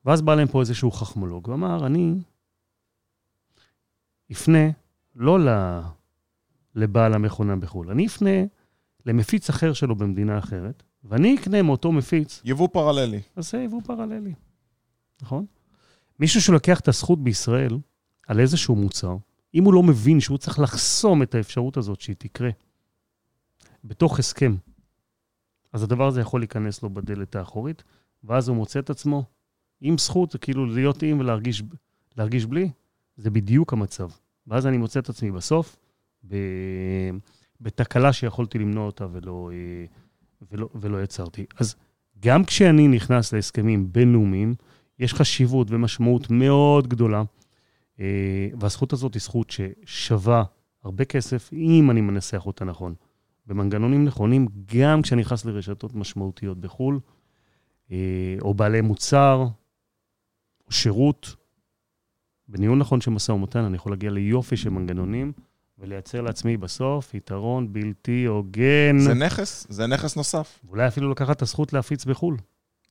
ואז 0.05 0.23
בא 0.23 0.35
להם 0.35 0.49
פה 0.49 0.61
איזשהו 0.61 0.91
חכמולוג, 0.91 1.49
ואמר, 1.49 1.87
אני 1.87 2.15
אפנה 4.33 4.71
לא 5.15 5.39
לבעל 6.75 7.15
המכונה 7.15 7.57
בחו"ל, 7.57 7.91
אני 7.91 8.07
אפנה 8.07 8.31
למפיץ 9.09 9.51
אחר 9.51 9.73
שלו 9.73 9.97
במדינה 9.97 10.39
אחרת, 10.39 10.83
ואני 11.05 11.37
אקנה 11.37 11.63
מאותו 11.63 11.93
מפיץ... 11.93 12.43
יבוא 12.45 12.69
פרללי. 12.73 13.21
אז 13.37 13.51
זה 13.51 13.59
יבוא 13.59 13.81
פרללי, 13.85 14.35
נכון? 15.23 15.47
מישהו 16.21 16.41
שלוקח 16.41 16.81
את 16.81 16.89
הזכות 16.89 17.25
בישראל 17.25 17.79
על 18.27 18.41
איזשהו 18.41 18.77
מוצר, 18.77 19.17
אם 19.55 19.65
הוא 19.65 19.75
לא 19.75 19.83
מבין 19.83 20.21
שהוא 20.21 20.39
צריך 20.39 20.59
לחסום 20.59 21.23
את 21.23 21.35
האפשרות 21.35 21.77
הזאת 21.77 22.01
שהיא 22.01 22.17
תקרה 22.19 22.51
בתוך 23.85 24.19
הסכם, 24.19 24.57
אז 25.73 25.83
הדבר 25.83 26.07
הזה 26.07 26.21
יכול 26.21 26.41
להיכנס 26.41 26.83
לו 26.83 26.91
בדלת 26.91 27.37
האחורית, 27.37 27.83
ואז 28.25 28.49
הוא 28.49 28.57
מוצא 28.57 28.79
את 28.79 28.91
עצמו 28.91 29.25
עם 29.81 29.99
זכות, 29.99 30.37
כאילו 30.37 30.67
להיות 30.67 31.03
עם 31.03 31.21
ולהרגיש 31.21 32.47
בלי, 32.47 32.71
זה 33.17 33.31
בדיוק 33.31 33.73
המצב. 33.73 34.09
ואז 34.47 34.67
אני 34.67 34.77
מוצא 34.77 35.01
את 35.01 35.09
עצמי 35.09 35.31
בסוף, 35.31 35.77
ב... 36.29 36.37
בתקלה 37.61 38.13
שיכולתי 38.13 38.59
למנוע 38.59 38.87
אותה 38.87 39.07
ולא, 39.13 39.51
אה, 39.53 39.85
ולא, 40.53 40.69
ולא 40.75 41.03
יצרתי. 41.03 41.47
אז 41.57 41.77
גם 42.21 42.45
כשאני 42.45 42.89
נכנס 42.89 43.33
להסכמים 43.33 43.93
בינלאומיים, 43.93 44.55
יש 44.99 45.15
חשיבות 45.15 45.71
ומשמעות 45.71 46.31
מאוד 46.31 46.89
גדולה, 46.89 47.23
אה, 48.01 48.49
והזכות 48.61 48.93
הזאת 48.93 49.15
היא 49.15 49.23
זכות 49.23 49.51
ששווה 49.51 50.45
הרבה 50.85 51.05
כסף, 51.05 51.53
אם 51.53 51.91
אני 51.91 52.01
מנסח 52.01 52.47
אותה 52.47 52.65
נכון. 52.65 52.95
במנגנונים 53.47 54.05
נכונים, 54.05 54.47
גם 54.77 55.03
כשאני 55.03 55.21
נכנס 55.21 55.45
לרשתות 55.45 55.95
משמעותיות 55.95 56.61
בחו"ל, 56.61 57.01
אה, 57.91 58.37
או 58.41 58.55
בעלי 58.55 58.81
מוצר, 58.81 59.47
או 60.67 60.73
שירות. 60.73 61.37
בניהול 62.49 62.79
נכון 62.79 63.01
של 63.01 63.11
משא 63.11 63.33
ומתן, 63.33 63.65
אני 63.65 63.77
יכול 63.77 63.93
להגיע 63.93 64.11
ליופי 64.11 64.57
של 64.57 64.71
מנגנונים. 64.71 65.33
ולייצר 65.79 66.21
לעצמי 66.21 66.57
בסוף 66.57 67.15
יתרון 67.15 67.73
בלתי 67.73 68.25
הוגן. 68.25 68.99
זה 68.99 69.15
נכס, 69.15 69.67
זה 69.71 69.87
נכס 69.87 70.17
נוסף. 70.17 70.61
אולי 70.69 70.89
אפילו 70.89 71.11
לקחת 71.11 71.37
את 71.37 71.43
הזכות 71.43 71.73
להפיץ 71.73 72.05
בחו"ל. 72.05 72.37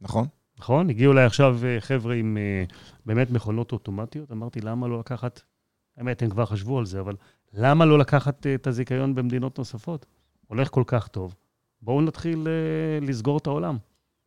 נכון. 0.01 0.27
נכון? 0.59 0.89
הגיעו 0.89 1.13
אליי 1.13 1.25
עכשיו 1.25 1.59
אה, 1.65 1.81
חבר'ה 1.81 2.15
עם 2.15 2.37
uh, 2.37 2.73
באמת 3.05 3.31
מכונות 3.31 3.71
אוטומטיות, 3.71 4.31
אמרתי, 4.31 4.61
למה 4.61 4.87
לא 4.87 4.99
לקחת, 4.99 5.41
האמת, 5.97 6.21
הם 6.21 6.29
כבר 6.29 6.45
חשבו 6.45 6.79
על 6.79 6.85
זה, 6.85 6.99
אבל 6.99 7.15
למה 7.53 7.85
לא 7.85 7.99
לקחת 7.99 8.45
uh, 8.45 8.49
את 8.55 8.67
הזיכיון 8.67 9.15
במדינות 9.15 9.57
נוספות? 9.57 10.05
הולך 10.47 10.69
כל 10.71 10.83
כך 10.87 11.07
טוב. 11.07 11.35
בואו 11.81 12.01
נתחיל 12.01 12.47
לסגור 13.01 13.37
את 13.37 13.47
העולם. 13.47 13.77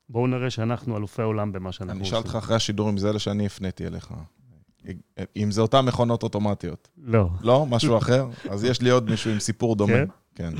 בואו 0.08 0.26
נראה 0.26 0.50
שאנחנו 0.50 0.96
אלופי 0.96 1.22
העולם 1.22 1.52
במה 1.52 1.72
שאנחנו 1.72 1.92
עושים. 1.92 2.00
אני 2.00 2.08
אשאל 2.08 2.18
אותך 2.18 2.34
אחרי 2.34 2.56
השידור 2.56 2.90
אם 2.90 2.98
זה 2.98 3.10
אלה 3.10 3.18
שאני 3.18 3.46
הפניתי 3.46 3.86
אליך. 3.86 4.14
אם 5.36 5.50
זה 5.50 5.60
אותן 5.60 5.84
מכונות 5.84 6.22
אוטומטיות. 6.22 6.88
לא. 7.04 7.28
לא? 7.40 7.66
משהו 7.66 7.98
אחר? 7.98 8.26
אז 8.50 8.64
יש 8.64 8.80
לי 8.80 8.90
עוד 8.90 9.10
מישהו 9.10 9.30
עם 9.30 9.40
סיפור 9.40 9.76
דומה. 9.76 9.92
כן? 9.92 10.04
כן. 10.34 10.52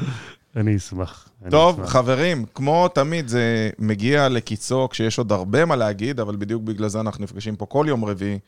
אני 0.57 0.77
אשמח. 0.77 1.29
טוב, 1.51 1.75
אני 1.75 1.85
אשמח. 1.85 1.93
חברים, 1.93 2.45
כמו 2.55 2.89
תמיד, 2.89 3.29
זה 3.29 3.71
מגיע 3.79 4.29
לקיצו 4.29 4.89
כשיש 4.89 5.19
עוד 5.19 5.33
הרבה 5.33 5.65
מה 5.65 5.77
להגיד, 5.77 6.21
אבל 6.21 6.37
בדיוק 6.37 6.63
בגלל 6.63 6.89
זה 6.89 7.01
אנחנו 7.01 7.25
נפגשים 7.25 7.57
פה 7.57 7.67
כל 7.67 7.87
יום 7.89 8.05
רביעי. 8.05 8.39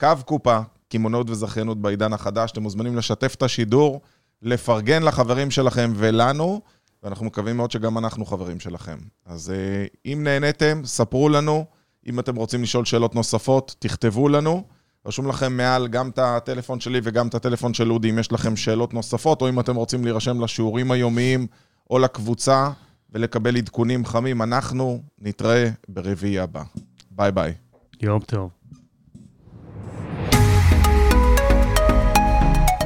קו 0.00 0.08
קופה, 0.24 0.58
קמעונאות 0.88 1.30
וזכיינות 1.30 1.80
בעידן 1.80 2.12
החדש, 2.12 2.50
אתם 2.50 2.62
מוזמנים 2.62 2.96
לשתף 2.96 3.34
את 3.34 3.42
השידור, 3.42 4.00
לפרגן 4.42 5.02
לחברים 5.02 5.50
שלכם 5.50 5.92
ולנו, 5.96 6.60
ואנחנו 7.02 7.26
מקווים 7.26 7.56
מאוד 7.56 7.70
שגם 7.70 7.98
אנחנו 7.98 8.26
חברים 8.26 8.60
שלכם. 8.60 8.98
אז 9.26 9.50
אה, 9.50 10.12
אם 10.12 10.20
נהניתם, 10.24 10.82
ספרו 10.84 11.28
לנו. 11.28 11.64
אם 12.06 12.20
אתם 12.20 12.36
רוצים 12.36 12.62
לשאול 12.62 12.84
שאלות 12.84 13.14
נוספות, 13.14 13.74
תכתבו 13.78 14.28
לנו. 14.28 14.64
רשום 15.08 15.28
לכם 15.28 15.56
מעל 15.56 15.88
גם 15.88 16.08
את 16.08 16.18
הטלפון 16.18 16.80
שלי 16.80 17.00
וגם 17.02 17.28
את 17.28 17.34
הטלפון 17.34 17.74
של 17.74 17.92
אודי, 17.92 18.10
אם 18.10 18.18
יש 18.18 18.32
לכם 18.32 18.56
שאלות 18.56 18.94
נוספות, 18.94 19.42
או 19.42 19.48
אם 19.48 19.60
אתם 19.60 19.76
רוצים 19.76 20.04
להירשם 20.04 20.40
לשיעורים 20.40 20.90
היומיים 20.90 21.46
או 21.90 21.98
לקבוצה 21.98 22.70
ולקבל 23.12 23.56
עדכונים 23.56 24.04
חמים. 24.04 24.42
אנחנו 24.42 25.02
נתראה 25.18 25.68
ברביעי 25.88 26.38
הבא. 26.38 26.62
ביי 27.10 27.32
ביי. 27.32 27.54
יום 28.00 28.20
טוב. 28.20 28.50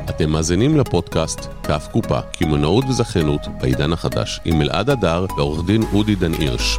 אתם 0.09 0.31
מאזינים 0.31 0.77
לפודקאסט 0.77 1.41
כף 1.63 1.89
קופה, 1.93 2.21
קמעונאות 2.23 2.85
וזכיינות 2.85 3.41
בעידן 3.61 3.93
החדש, 3.93 4.41
עם 4.45 4.61
אלעד 4.63 4.91
הדר 4.91 5.27
ועורך 5.37 5.67
דין 5.67 5.83
אודי 5.93 6.15
דן 6.15 6.33
הירש. 6.33 6.79